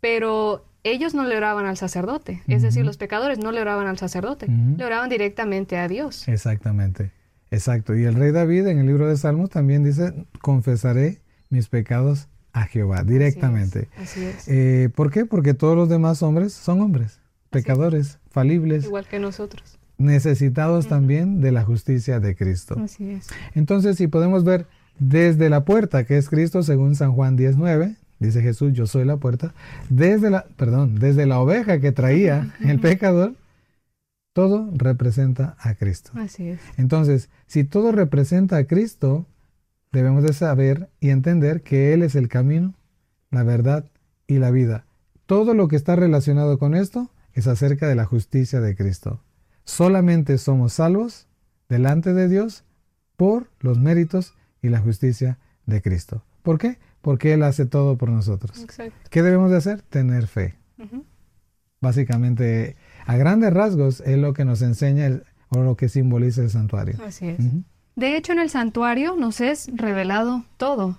pero 0.00 0.64
ellos 0.82 1.14
no 1.14 1.24
le 1.24 1.36
oraban 1.36 1.66
al 1.66 1.76
sacerdote, 1.76 2.42
es 2.46 2.62
decir, 2.62 2.84
los 2.84 2.96
pecadores 2.96 3.38
no 3.38 3.52
le 3.52 3.60
oraban 3.60 3.86
al 3.86 3.98
sacerdote, 3.98 4.46
le 4.48 4.84
oraban 4.84 5.10
directamente 5.10 5.78
a 5.78 5.88
Dios. 5.88 6.28
Exactamente, 6.28 7.10
exacto. 7.50 7.94
Y 7.96 8.04
el 8.04 8.14
rey 8.14 8.30
David 8.30 8.68
en 8.68 8.78
el 8.78 8.86
libro 8.86 9.08
de 9.08 9.16
Salmos 9.16 9.50
también 9.50 9.82
dice, 9.82 10.14
confesaré 10.40 11.20
mis 11.50 11.68
pecados 11.68 12.28
a 12.52 12.64
Jehová 12.64 13.02
directamente. 13.02 13.88
Así 14.00 14.24
es. 14.24 14.48
Eh, 14.48 14.88
¿Por 14.94 15.10
qué? 15.10 15.26
Porque 15.26 15.54
todos 15.54 15.76
los 15.76 15.88
demás 15.88 16.22
hombres 16.22 16.52
son 16.52 16.80
hombres, 16.80 17.20
pecadores, 17.50 18.18
falibles. 18.30 18.84
Igual 18.84 19.06
que 19.06 19.18
nosotros 19.18 19.78
necesitados 19.98 20.88
también 20.88 21.40
de 21.40 21.52
la 21.52 21.64
justicia 21.64 22.20
de 22.20 22.36
Cristo. 22.36 22.76
Así 22.78 23.10
es. 23.10 23.28
Entonces, 23.54 23.96
si 23.96 24.08
podemos 24.08 24.44
ver 24.44 24.66
desde 24.98 25.50
la 25.50 25.64
puerta, 25.64 26.04
que 26.04 26.16
es 26.16 26.28
Cristo, 26.28 26.62
según 26.62 26.94
San 26.94 27.12
Juan 27.12 27.36
19, 27.36 27.96
dice 28.18 28.42
Jesús, 28.42 28.72
yo 28.72 28.86
soy 28.86 29.04
la 29.04 29.16
puerta, 29.16 29.54
desde 29.88 30.30
la, 30.30 30.46
perdón, 30.56 30.98
desde 30.98 31.26
la 31.26 31.40
oveja 31.40 31.80
que 31.80 31.92
traía 31.92 32.54
el 32.60 32.80
pecador, 32.80 33.34
todo 34.32 34.70
representa 34.74 35.56
a 35.58 35.74
Cristo. 35.74 36.10
Así 36.14 36.48
es. 36.48 36.60
Entonces, 36.76 37.30
si 37.46 37.64
todo 37.64 37.92
representa 37.92 38.58
a 38.58 38.64
Cristo, 38.64 39.26
debemos 39.92 40.22
de 40.22 40.34
saber 40.34 40.88
y 41.00 41.10
entender 41.10 41.62
que 41.62 41.94
Él 41.94 42.02
es 42.02 42.14
el 42.14 42.28
camino, 42.28 42.74
la 43.30 43.42
verdad 43.44 43.86
y 44.26 44.38
la 44.38 44.50
vida. 44.50 44.84
Todo 45.24 45.54
lo 45.54 45.68
que 45.68 45.76
está 45.76 45.96
relacionado 45.96 46.58
con 46.58 46.74
esto 46.74 47.10
es 47.32 47.46
acerca 47.46 47.88
de 47.88 47.94
la 47.94 48.04
justicia 48.04 48.60
de 48.60 48.76
Cristo. 48.76 49.20
Solamente 49.66 50.38
somos 50.38 50.74
salvos 50.74 51.26
delante 51.68 52.14
de 52.14 52.28
Dios 52.28 52.64
por 53.16 53.50
los 53.60 53.78
méritos 53.78 54.32
y 54.62 54.68
la 54.68 54.78
justicia 54.78 55.38
de 55.66 55.82
Cristo. 55.82 56.22
¿Por 56.42 56.58
qué? 56.58 56.78
Porque 57.02 57.34
Él 57.34 57.42
hace 57.42 57.66
todo 57.66 57.98
por 57.98 58.08
nosotros. 58.08 58.64
¿Qué 59.10 59.22
debemos 59.22 59.50
de 59.50 59.56
hacer? 59.56 59.82
Tener 59.82 60.28
fe. 60.28 60.54
Básicamente, 61.80 62.76
a 63.06 63.16
grandes 63.16 63.52
rasgos, 63.52 64.00
es 64.00 64.16
lo 64.18 64.32
que 64.32 64.44
nos 64.44 64.62
enseña 64.62 65.20
o 65.48 65.58
lo 65.58 65.76
que 65.76 65.88
simboliza 65.88 66.42
el 66.42 66.50
santuario. 66.50 66.96
Así 67.04 67.28
es. 67.28 67.38
De 67.96 68.16
hecho, 68.16 68.32
en 68.32 68.38
el 68.38 68.50
santuario 68.50 69.16
nos 69.16 69.40
es 69.40 69.68
revelado 69.74 70.44
todo. 70.58 70.98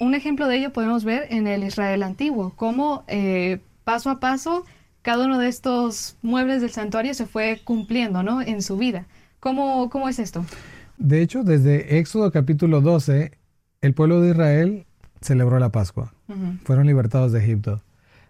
un 0.00 0.14
ejemplo 0.14 0.48
de 0.48 0.56
ello 0.56 0.72
podemos 0.72 1.04
ver 1.04 1.26
en 1.30 1.46
el 1.46 1.62
Israel 1.62 2.02
antiguo, 2.02 2.52
cómo 2.56 3.04
eh, 3.06 3.60
paso 3.84 4.10
a 4.10 4.18
paso 4.18 4.64
cada 5.02 5.26
uno 5.26 5.38
de 5.38 5.48
estos 5.48 6.16
muebles 6.22 6.60
del 6.60 6.70
santuario 6.70 7.14
se 7.14 7.26
fue 7.26 7.60
cumpliendo, 7.64 8.22
¿no? 8.22 8.42
En 8.42 8.62
su 8.62 8.76
vida. 8.76 9.06
¿Cómo, 9.40 9.88
cómo 9.90 10.08
es 10.08 10.18
esto? 10.18 10.44
De 10.96 11.22
hecho, 11.22 11.44
desde 11.44 11.98
Éxodo 11.98 12.32
capítulo 12.32 12.80
12, 12.80 13.32
el 13.80 13.94
pueblo 13.94 14.20
de 14.20 14.30
Israel 14.30 14.86
celebró 15.20 15.58
la 15.58 15.70
Pascua. 15.70 16.12
Fueron 16.64 16.86
libertados 16.86 17.32
de 17.32 17.40
Egipto. 17.40 17.82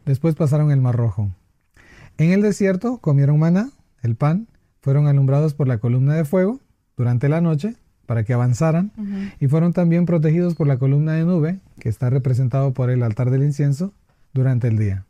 Después 0.04 0.34
pasaron 0.34 0.70
el 0.70 0.80
Mar 0.80 0.96
Rojo. 0.96 1.30
En 2.18 2.32
el 2.32 2.42
desierto 2.42 2.98
comieron 2.98 3.38
maná, 3.38 3.70
el 4.02 4.16
pan, 4.16 4.48
fueron 4.80 5.06
alumbrados 5.06 5.54
por 5.54 5.68
la 5.68 5.78
columna 5.78 6.14
de 6.14 6.24
fuego 6.24 6.60
durante 6.96 7.28
la 7.28 7.40
noche 7.40 7.76
para 8.06 8.24
que 8.24 8.32
avanzaran 8.32 8.90
y 9.38 9.48
fueron 9.48 9.74
también 9.74 10.06
protegidos 10.06 10.54
por 10.54 10.66
la 10.66 10.78
columna 10.78 11.12
de 11.12 11.24
nube, 11.24 11.60
que 11.78 11.90
está 11.90 12.08
representado 12.08 12.72
por 12.72 12.88
el 12.88 13.02
altar 13.02 13.30
del 13.30 13.42
incienso, 13.42 13.92
durante 14.32 14.68
el 14.68 14.78
día. 14.78 15.04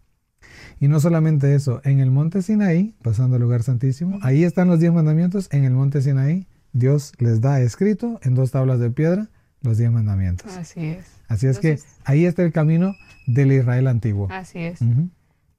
Y 0.81 0.89
no 0.89 1.01
solamente 1.01 1.55
eso, 1.55 1.81
en 1.85 2.01
el 2.01 2.11
monte 2.11 2.43
Sinaí, 2.43 2.95
pasando 3.03 3.37
al 3.37 3.43
lugar 3.43 3.63
santísimo, 3.63 4.19
ahí 4.23 4.45
están 4.45 4.69
los 4.69 4.81
diez 4.81 4.93
mandamientos, 4.93 5.49
en 5.51 5.65
el 5.65 5.73
monte 5.73 6.03
Sinaí 6.03 6.47
Dios 6.73 7.13
les 7.19 7.41
da 7.41 7.61
escrito 7.61 8.21
en 8.23 8.35
dos 8.35 8.51
tablas 8.51 8.79
de 8.79 8.91
piedra 8.91 9.29
los 9.63 9.79
diez 9.79 9.91
mandamientos. 9.91 10.57
Así 10.57 10.87
es. 10.87 11.07
Así 11.27 11.47
es 11.47 11.59
que 11.59 11.79
ahí 12.05 12.25
está 12.25 12.43
el 12.43 12.53
camino 12.53 12.95
del 13.27 13.53
Israel 13.53 13.87
antiguo. 13.89 14.29
Así 14.31 14.61
es. 14.61 14.81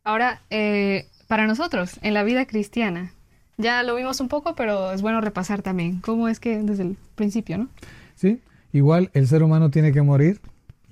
Ahora, 0.03 0.41
eh, 0.49 1.07
para 1.27 1.47
nosotros, 1.47 1.99
en 2.01 2.13
la 2.13 2.23
vida 2.23 2.45
cristiana, 2.45 3.13
ya 3.57 3.83
lo 3.83 3.95
vimos 3.95 4.21
un 4.21 4.29
poco, 4.29 4.55
pero 4.55 4.93
es 4.93 5.01
bueno 5.01 5.21
repasar 5.21 5.61
también. 5.61 5.99
¿Cómo 5.99 6.27
es 6.27 6.39
que 6.39 6.63
desde 6.63 6.83
el 6.83 6.97
principio, 7.15 7.57
no? 7.57 7.69
Sí, 8.15 8.41
igual 8.71 9.11
el 9.13 9.27
ser 9.27 9.43
humano 9.43 9.69
tiene 9.69 9.91
que 9.91 10.01
morir, 10.01 10.39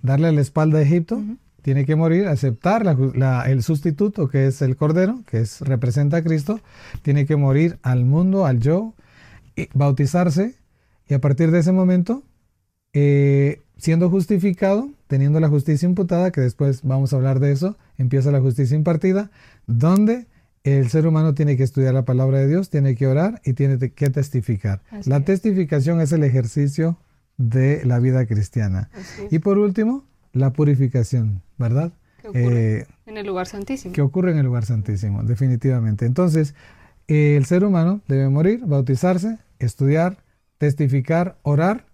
darle 0.02 0.32
la 0.32 0.42
espalda 0.42 0.80
a 0.80 0.82
Egipto, 0.82 1.24
tiene 1.68 1.86
que 1.86 1.98
morir, 1.98 2.28
aceptar 2.28 2.86
el 3.46 3.62
sustituto 3.62 4.30
que 4.30 4.48
es 4.48 4.62
el 4.62 4.78
Cordero, 4.78 5.24
que 5.30 5.42
es, 5.42 5.60
representa 5.60 6.16
a 6.16 6.24
Cristo, 6.24 6.62
tiene 7.02 7.26
que 7.26 7.36
morir 7.36 7.78
al 7.82 8.06
mundo, 8.06 8.46
al 8.46 8.62
yo, 8.62 8.94
y 9.54 9.68
bautizarse, 9.74 10.56
y 11.10 11.14
a 11.14 11.20
partir 11.20 11.52
de 11.52 11.60
ese 11.60 11.74
momento, 11.74 12.24
eh, 12.94 13.64
siendo 13.76 14.10
justificado, 14.10 14.90
teniendo 15.08 15.42
la 15.42 15.50
justicia 15.50 15.86
imputada, 15.86 16.32
que 16.32 16.40
después 16.40 16.84
vamos 16.84 17.12
a 17.12 17.18
hablar 17.18 17.42
de 17.42 17.52
eso, 17.52 17.78
empieza 17.98 18.32
la 18.32 18.40
justicia 18.40 18.78
impartida, 18.78 19.30
donde 19.66 20.28
el 20.64 20.90
ser 20.90 21.06
humano 21.06 21.34
tiene 21.34 21.58
que 21.58 21.64
estudiar 21.64 21.94
la 21.94 22.06
palabra 22.06 22.38
de 22.38 22.48
Dios, 22.48 22.70
tiene 22.70 22.96
que 22.96 23.08
orar 23.08 23.42
y 23.44 23.52
tiene 23.52 23.78
que 23.78 24.10
testificar. 24.10 24.84
la 25.04 25.20
testificación 25.26 26.00
es 26.00 26.14
el 26.14 26.24
ejercicio 26.24 26.98
de 27.36 27.84
la 27.84 28.00
vida 28.00 28.26
cristiana. 28.26 28.90
Y 29.32 29.40
por 29.40 29.58
último, 29.58 30.06
la 30.38 30.52
purificación, 30.52 31.42
¿verdad? 31.58 31.92
Que 32.22 32.28
ocurre 32.30 32.80
eh, 32.80 32.88
en 33.06 33.18
el 33.18 33.28
lugar 33.28 33.48
santísimo. 33.48 33.94
Que 33.94 34.02
ocurre 34.02 34.32
en 34.32 34.38
el 34.38 34.46
lugar 34.46 34.66
santísimo, 34.66 35.24
definitivamente. 35.24 36.06
Entonces, 36.06 36.56
el 37.08 37.46
ser 37.46 37.64
humano 37.64 38.02
debe 38.08 38.30
morir, 38.30 38.62
bautizarse, 38.66 39.38
estudiar, 39.60 40.18
testificar, 40.58 41.38
orar 41.44 41.86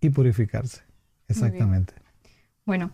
y 0.00 0.10
purificarse. 0.10 0.82
Exactamente. 1.28 1.94
Bueno, 2.64 2.90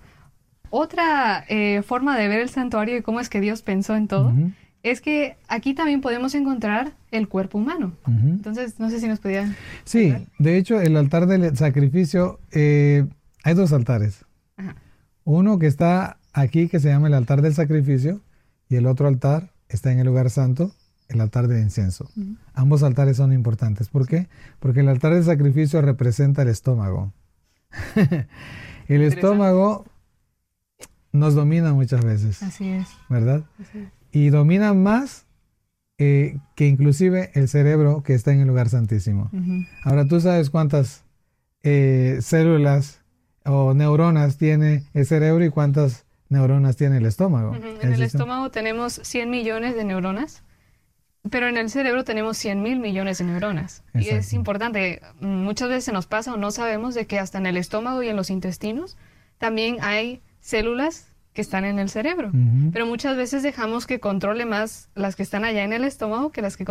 otra 0.71 1.45
eh, 1.49 1.83
forma 1.83 2.19
de 2.19 2.29
ver 2.29 2.41
el 2.41 2.49
santuario 2.49 2.97
y 2.97 3.03
cómo 3.03 3.21
es 3.21 3.29
que 3.29 3.41
Dios 3.41 3.63
pensó 3.63 3.97
en 3.97 4.09
todo 4.09 4.33
es 4.83 5.01
que 5.01 5.37
aquí 5.49 5.75
también 5.75 6.01
podemos 6.01 6.35
encontrar 6.35 6.93
el 7.11 7.29
cuerpo 7.29 7.59
humano. 7.59 7.93
Entonces, 8.07 8.79
no 8.79 8.91
sé 8.91 9.01
si 9.01 9.09
nos 9.09 9.19
podían... 9.19 9.57
Sí, 9.85 10.15
de 10.39 10.57
hecho, 10.57 10.81
el 10.81 10.97
altar 10.97 11.27
del 11.27 11.57
sacrificio, 11.57 12.39
eh, 12.53 13.05
hay 13.43 13.55
dos 13.55 13.73
altares. 13.73 14.25
Uno 15.29 15.59
que 15.59 15.67
está 15.67 16.19
aquí, 16.33 16.69
que 16.69 16.81
se 16.81 16.89
llama 16.89 17.09
el 17.09 17.15
altar 17.15 17.43
del 17.43 17.55
sacrificio, 17.55 18.21
y 18.69 18.77
el 18.77 18.87
otro 18.87 19.09
altar 19.09 19.53
está 19.69 19.93
en 19.93 19.99
el 19.99 20.07
lugar 20.07 20.31
santo, 20.31 20.73
el 21.09 21.21
altar 21.21 21.49
de 21.49 21.61
incienso. 21.61 22.11
Ambos 22.55 22.83
altares 22.83 23.17
son 23.17 23.33
importantes. 23.33 23.89
¿Por 23.89 24.07
qué? 24.07 24.29
Porque 24.59 24.81
el 24.81 24.89
altar 24.89 25.15
del 25.15 25.25
sacrificio 25.25 25.81
representa 25.83 26.43
el 26.43 26.49
estómago. 26.49 27.13
el 28.89 29.03
estómago 29.03 29.85
nos 31.13 31.35
domina 31.35 31.73
muchas 31.73 32.05
veces. 32.05 32.43
Así 32.43 32.69
es. 32.69 32.89
¿Verdad? 33.09 33.45
Así 33.59 33.79
es 33.79 33.99
y 34.13 34.31
domina 34.31 34.75
más 34.75 35.27
eh, 35.99 36.39
que 36.55 36.67
inclusive 36.67 37.31
el 37.35 37.49
cerebro 37.49 38.03
que 38.03 38.15
está 38.15 38.33
en 38.33 38.41
el 38.41 38.49
lugar 38.49 38.69
santísimo. 38.69 39.31
Ahora, 39.85 40.07
¿tú 40.07 40.21
sabes 40.21 40.51
cuántas 40.51 41.05
eh, 41.63 42.19
células 42.21 42.98
o 43.49 43.75
neuronas 43.75 44.37
tiene 44.37 44.85
el 44.95 45.07
cerebro 45.07 45.45
y 45.45 45.51
cuántas 45.51 46.05
neuronas 46.29 46.77
tiene 46.77 46.99
el 46.99 47.07
estómago? 47.07 47.55
En 47.55 47.93
el 47.93 48.03
estómago 48.03 48.51
tenemos 48.51 49.01
100 49.03 49.31
millones 49.31 49.75
de 49.75 49.85
neuronas, 49.85 50.43
pero 51.31 51.49
en 51.49 51.57
el 51.57 51.71
cerebro 51.71 52.05
tenemos 52.05 52.37
100 52.39 52.63
mil 52.63 52.79
millones 52.79 53.19
de 53.19 53.25
neuronas. 53.25 53.83
Y 53.95 54.09
es 54.09 54.33
importante, 54.33 55.01
muchas 55.21 55.69
veces 55.69 55.93
nos 55.93 56.07
pasa 56.07 56.35
o 56.35 56.37
no 56.37 56.51
sabemos 56.51 56.95
de 56.95 57.07
que 57.07 57.19
hasta 57.19 57.39
en 57.39 57.47
el 57.47 57.57
estómago 57.57 58.03
y 58.03 58.09
en 58.09 58.17
los 58.17 58.31
intestinos 58.31 58.97
también 59.39 59.79
hay 59.81 60.23
células 60.41 61.07
que 61.33 61.43
están 61.43 61.65
en 61.65 61.79
el 61.79 61.89
cerebro. 61.89 62.33
Pero 62.73 62.87
muchas 62.87 63.17
veces 63.17 63.43
dejamos 63.43 63.87
que 63.87 64.01
controle 64.01 64.45
más 64.45 64.89
las 64.95 65.15
que 65.15 65.23
están 65.23 65.45
allá 65.45 65.63
en 65.63 65.73
el 65.73 65.85
estómago 65.85 66.31
que 66.33 66.43
las 66.43 66.57
que, 66.57 66.65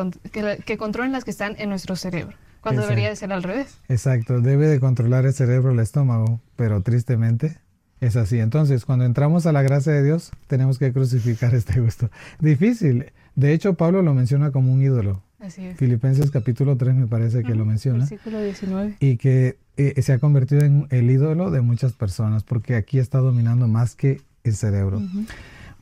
que, 0.65 0.77
controlen 0.77 1.11
las 1.11 1.23
que 1.23 1.31
están 1.31 1.55
en 1.57 1.69
nuestro 1.69 1.95
cerebro. 1.95 2.35
Cuando 2.61 2.81
debería 2.81 3.09
de 3.09 3.15
ser 3.15 3.31
al 3.31 3.43
revés. 3.43 3.77
Exacto, 3.89 4.41
debe 4.41 4.67
de 4.67 4.79
controlar 4.79 5.25
el 5.25 5.33
cerebro 5.33 5.71
el 5.71 5.79
estómago, 5.79 6.41
pero 6.55 6.81
tristemente 6.81 7.57
es 8.01 8.15
así. 8.15 8.39
Entonces, 8.39 8.85
cuando 8.85 9.05
entramos 9.05 9.45
a 9.45 9.51
la 9.51 9.61
gracia 9.61 9.91
de 9.91 10.03
Dios, 10.03 10.31
tenemos 10.47 10.77
que 10.79 10.91
crucificar 10.93 11.55
este 11.55 11.79
gusto. 11.79 12.09
Difícil. 12.39 13.11
De 13.35 13.53
hecho, 13.53 13.75
Pablo 13.75 14.01
lo 14.01 14.13
menciona 14.13 14.51
como 14.51 14.73
un 14.73 14.81
ídolo. 14.81 15.21
Así 15.39 15.65
es. 15.65 15.77
Filipenses 15.77 16.31
capítulo 16.31 16.77
3 16.77 16.95
me 16.95 17.07
parece 17.07 17.43
que 17.43 17.53
lo 17.53 17.65
menciona. 17.65 17.99
Versículo 17.99 18.41
19. 18.41 18.95
Y 18.99 19.17
que 19.17 19.57
eh, 19.77 20.01
se 20.01 20.13
ha 20.13 20.19
convertido 20.19 20.61
en 20.61 20.87
el 20.89 21.09
ídolo 21.11 21.51
de 21.51 21.61
muchas 21.61 21.93
personas, 21.93 22.43
porque 22.43 22.75
aquí 22.75 22.97
está 22.97 23.19
dominando 23.19 23.67
más 23.67 23.95
que 23.95 24.21
el 24.43 24.55
cerebro. 24.55 25.01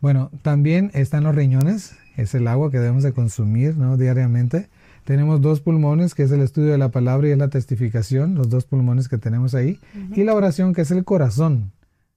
Bueno, 0.01 0.29
también 0.41 0.91
están 0.93 1.23
los 1.23 1.33
riñones, 1.33 1.95
es 2.17 2.35
el 2.35 2.47
agua 2.47 2.69
que 2.69 2.79
debemos 2.79 3.03
de 3.03 3.13
consumir 3.13 3.77
¿no? 3.77 3.95
diariamente. 3.95 4.67
Tenemos 5.05 5.39
dos 5.39 5.61
pulmones, 5.61 6.13
que 6.13 6.23
es 6.23 6.31
el 6.31 6.41
estudio 6.41 6.71
de 6.71 6.77
la 6.77 6.89
palabra 6.89 7.27
y 7.27 7.31
es 7.31 7.37
la 7.37 7.47
testificación, 7.47 8.35
los 8.35 8.49
dos 8.49 8.65
pulmones 8.65 9.07
que 9.07 9.17
tenemos 9.17 9.55
ahí. 9.55 9.79
Y 10.13 10.23
la 10.23 10.33
oración, 10.33 10.73
que 10.73 10.81
es 10.81 10.91
el 10.91 11.05
corazón. 11.05 11.71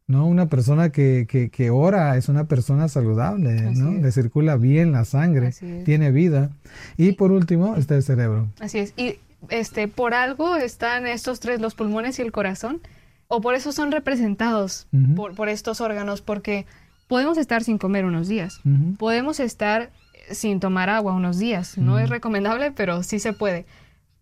¿no? 0.09 0.27
Una 0.27 0.47
persona 0.47 0.91
que, 0.91 1.27
que, 1.53 1.71
ora 1.71 2.17
es 2.17 2.29
una 2.29 2.45
persona 2.45 2.89
saludable, 2.89 3.73
¿no? 3.77 3.93
Le 3.93 4.11
circula 4.11 4.57
bien 4.57 4.91
la 4.91 5.05
sangre, 5.05 5.53
tiene 5.85 6.11
vida. 6.11 6.51
Y 6.97 7.13
por 7.13 7.31
último 7.31 7.77
está 7.77 7.95
el 7.95 8.03
cerebro. 8.03 8.49
Así 8.59 8.79
es. 8.79 8.95
Y 8.97 9.17
este, 9.51 9.87
por 9.87 10.15
algo 10.15 10.57
están 10.57 11.07
estos 11.07 11.41
tres, 11.41 11.61
los 11.61 11.75
pulmones 11.75 12.19
y 12.19 12.23
el 12.23 12.33
corazón 12.33 12.81
o 13.29 13.43
por 13.43 13.55
eso 13.55 13.73
son 13.73 13.93
representados 13.93 14.87
por, 15.15 15.49
estos 15.49 15.81
órganos, 15.83 16.23
porque 16.23 16.67
podemos 17.07 17.37
estar 17.37 17.63
sin 17.63 17.79
comer 17.79 18.07
unos 18.07 18.27
días, 18.27 18.61
podemos 18.99 19.39
estar 19.39 19.91
sin 20.31 20.61
tomar 20.61 20.91
agua 20.91 21.15
unos 21.15 21.39
días, 21.39 21.79
no 21.79 21.99
es 21.99 22.09
recomendable, 22.09 22.73
pero 22.73 23.03
sí 23.03 23.19
se 23.19 23.33
puede. 23.33 23.67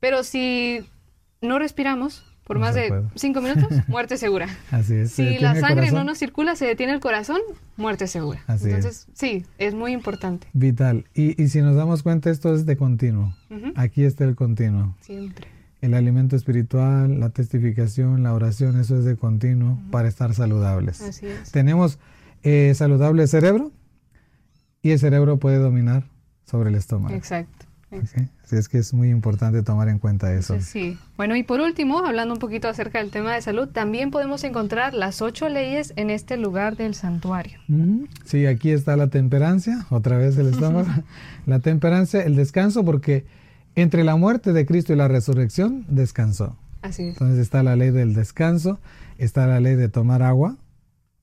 Pero 0.01 0.23
si 0.23 0.87
no 1.40 1.59
respiramos 1.59 2.25
por 2.45 2.59
más 2.61 2.75
de 2.75 3.03
cinco 3.16 3.40
minutos, 3.40 3.69
muerte 3.88 4.16
segura. 4.16 4.49
Así 4.71 4.95
es. 4.95 5.12
Si 5.12 5.38
la 5.38 5.59
sangre 5.59 5.90
no 5.90 6.05
nos 6.05 6.19
circula, 6.19 6.55
se 6.55 6.64
detiene 6.64 6.92
el 6.92 7.01
corazón, 7.01 7.40
muerte 7.77 8.07
segura. 8.07 8.40
Entonces, 8.49 9.09
sí, 9.14 9.45
es 9.59 9.75
muy 9.75 9.92
importante. 9.92 10.47
Vital. 10.53 11.07
Y, 11.12 11.42
y, 11.42 11.49
si 11.49 11.61
nos 11.61 11.75
damos 11.75 12.05
cuenta, 12.05 12.31
esto 12.31 12.55
es 12.55 12.64
de 12.64 12.77
continuo. 12.77 13.35
Aquí 13.75 14.05
está 14.05 14.25
el 14.25 14.37
continuo. 14.37 14.95
Siempre 15.01 15.57
el 15.81 15.95
alimento 15.95 16.37
espiritual, 16.37 17.21
la 17.21 17.31
testificación, 17.31 18.23
la 18.23 18.35
oración, 18.35 18.79
eso 18.81 18.97
es 18.99 19.05
de 19.05 19.16
continuo 19.16 19.79
para 19.90 20.09
estar 20.09 20.35
saludables. 20.35 21.01
Así 21.01 21.27
es. 21.27 21.53
Tenemos 21.53 21.99
eh, 22.42 22.73
saludable 22.75 23.27
cerebro 23.27 23.73
y 24.87 24.92
el 24.92 24.99
cerebro 24.99 25.38
puede 25.38 25.59
dominar 25.59 26.05
sobre 26.44 26.70
el 26.70 26.77
estómago. 26.77 27.14
Exacto. 27.14 27.66
Así 28.44 28.57
es 28.57 28.68
que 28.68 28.79
es 28.79 28.92
muy 28.94 29.11
importante 29.11 29.62
tomar 29.62 29.88
en 29.88 29.99
cuenta 29.99 30.33
eso. 30.33 30.61
Sí. 30.61 30.99
Bueno, 31.16 31.35
y 31.35 31.42
por 31.42 31.61
último, 31.61 32.05
hablando 32.05 32.35
un 32.35 32.40
poquito 32.40 32.68
acerca 32.68 32.99
del 32.99 33.11
tema 33.11 33.35
de 33.35 33.42
salud, 33.42 33.68
también 33.68 34.11
podemos 34.11 34.44
encontrar 34.44 34.94
las 34.94 35.22
ocho 35.22 35.49
leyes 35.49 35.92
en 35.96 36.11
este 36.11 36.37
lugar 36.37 36.77
del 36.77 36.94
santuario. 36.94 37.59
Sí, 38.25 38.46
aquí 38.46 38.70
está 38.70 38.96
la 38.96 39.09
temperancia, 39.09 39.87
otra 39.90 40.18
vez 40.18 40.37
el 40.37 40.49
estómago. 40.49 40.88
la 41.46 41.61
temperancia, 41.61 42.22
el 42.22 42.37
descanso, 42.37 42.85
porque 42.85 43.25
entre 43.75 44.05
la 44.05 44.16
muerte 44.16 44.53
de 44.53 44.66
Cristo 44.66 44.92
y 44.92 44.96
la 44.96 45.09
resurrección 45.09 45.85
descansó. 45.88 46.57
Así 46.83 47.03
es. 47.03 47.09
Entonces 47.14 47.38
está 47.38 47.62
la 47.62 47.75
ley 47.75 47.90
del 47.90 48.14
descanso, 48.14 48.79
está 49.18 49.46
la 49.46 49.59
ley 49.59 49.75
de 49.75 49.88
tomar 49.88 50.22
agua, 50.22 50.57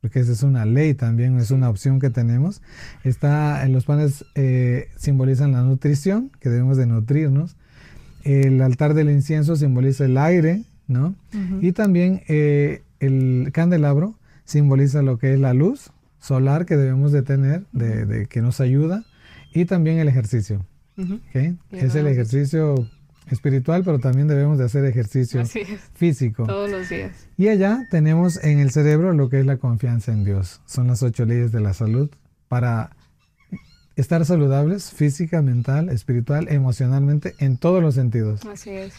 porque 0.03 0.19
esa 0.19 0.33
es 0.33 0.43
una 0.43 0.65
ley 0.65 0.93
también, 0.95 1.37
es 1.37 1.49
una 1.49 1.69
opción 1.69 2.01
que 2.01 2.09
tenemos. 2.09 2.61
Está 3.05 3.65
en 3.65 3.71
los 3.71 3.85
panes 3.85 4.25
eh, 4.35 4.89
simbolizan 4.97 5.53
la 5.53 5.61
nutrición, 5.61 6.29
que 6.41 6.49
debemos 6.49 6.75
de 6.75 6.85
nutrirnos. 6.85 7.55
El 8.25 8.61
altar 8.61 8.95
del 8.95 9.09
incienso 9.09 9.55
simboliza 9.55 10.03
el 10.03 10.17
aire, 10.17 10.65
¿no? 10.89 11.15
Y 11.61 11.71
también 11.71 12.21
eh, 12.27 12.81
el 12.99 13.51
candelabro 13.53 14.19
simboliza 14.43 15.01
lo 15.03 15.17
que 15.17 15.35
es 15.35 15.39
la 15.39 15.53
luz 15.53 15.91
solar 16.19 16.65
que 16.65 16.75
debemos 16.75 17.13
de 17.13 17.21
tener, 17.21 17.65
de 17.71 18.27
que 18.29 18.41
nos 18.41 18.59
ayuda, 18.59 19.05
y 19.53 19.63
también 19.63 19.99
el 19.99 20.09
ejercicio. 20.09 20.65
Es 21.71 21.95
el 21.95 22.07
ejercicio 22.07 22.89
espiritual, 23.29 23.83
pero 23.83 23.99
también 23.99 24.27
debemos 24.27 24.57
de 24.57 24.65
hacer 24.65 24.85
ejercicio 24.85 25.43
físico. 25.93 26.45
Todos 26.45 26.69
los 26.69 26.89
días. 26.89 27.27
Y 27.37 27.47
allá 27.47 27.87
tenemos 27.89 28.43
en 28.43 28.59
el 28.59 28.71
cerebro 28.71 29.13
lo 29.13 29.29
que 29.29 29.39
es 29.39 29.45
la 29.45 29.57
confianza 29.57 30.11
en 30.11 30.23
Dios. 30.23 30.61
Son 30.65 30.87
las 30.87 31.03
ocho 31.03 31.25
leyes 31.25 31.51
de 31.51 31.61
la 31.61 31.73
salud 31.73 32.09
para 32.47 32.95
estar 33.95 34.25
saludables 34.25 34.91
física, 34.91 35.41
mental, 35.41 35.89
espiritual, 35.89 36.47
emocionalmente, 36.49 37.35
en 37.39 37.57
todos 37.57 37.81
los 37.81 37.95
sentidos. 37.95 38.45
Así 38.45 38.71
es. 38.71 38.93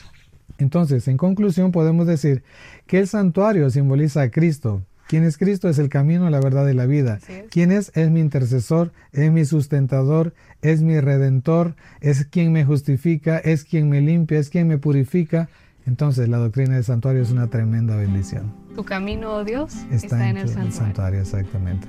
Entonces, 0.59 1.09
en 1.09 1.17
conclusión, 1.17 1.73
podemos 1.73 2.07
decir 2.07 2.45
que 2.87 2.99
el 2.99 3.09
santuario 3.09 3.71
simboliza 3.71 4.23
a 4.23 4.31
Cristo, 4.31 4.83
¿Quién 5.07 5.25
es 5.25 5.37
Cristo? 5.37 5.69
Es 5.69 5.79
el 5.79 5.89
camino, 5.91 6.31
la 6.31 6.41
verdad 6.41 6.67
y 6.69 6.75
la 6.75 6.87
vida. 6.87 7.19
¿Quién 7.51 7.73
es? 7.73 7.93
Es 7.95 8.11
mi 8.11 8.21
intercesor, 8.21 8.93
es 9.13 9.31
mi 9.31 9.45
sustentador, 9.45 10.33
es 10.65 10.81
mi 10.81 10.99
redentor, 10.99 11.77
es 12.01 12.25
quien 12.25 12.51
me 12.51 12.65
justifica, 12.65 13.39
es 13.39 13.65
quien 13.65 13.91
me 13.91 14.01
limpia, 14.01 14.39
es 14.39 14.49
quien 14.49 14.67
me 14.67 14.79
purifica, 14.79 15.49
Entonces 15.87 16.31
la 16.31 16.39
doctrina 16.39 16.77
del 16.77 16.85
santuario 16.85 17.21
es 17.21 17.31
una 17.31 17.49
tremenda 17.51 17.95
bendición. 17.95 18.55
Tu 18.75 18.83
camino, 18.85 19.35
oh 19.35 19.45
Dios, 19.45 19.75
está, 19.93 20.31
en, 20.31 20.39
el, 20.39 20.49
santuario. 20.49 20.69
el 20.69 20.73
santuario. 20.73 21.21
Exactamente. 21.21 21.87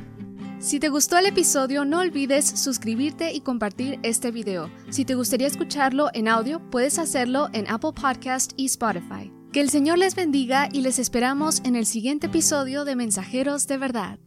Si 0.59 0.81
te 0.81 0.89
gustó 0.89 1.17
el 1.17 1.27
episodio, 1.27 1.85
no 1.85 2.01
olvides 2.01 2.45
suscribirte 2.45 3.31
y 3.31 3.39
compartir 3.39 3.97
este 4.03 4.31
video. 4.31 4.69
Si 4.89 5.05
te 5.05 5.15
gustaría 5.15 5.47
escucharlo 5.47 6.09
en 6.13 6.27
audio, 6.27 6.59
puedes 6.71 6.99
hacerlo 6.99 7.47
en 7.53 7.69
Apple 7.69 7.91
Podcast 7.93 8.51
y 8.57 8.65
Spotify. 8.65 9.31
Que 9.53 9.61
el 9.61 9.69
Señor 9.69 9.97
les 9.97 10.15
bendiga 10.15 10.67
y 10.69 10.81
les 10.81 10.99
esperamos 10.99 11.61
en 11.63 11.77
el 11.77 11.85
siguiente 11.85 12.27
episodio 12.27 12.83
de 12.83 12.97
Mensajeros 12.97 13.67
de 13.67 13.77
Verdad. 13.77 14.19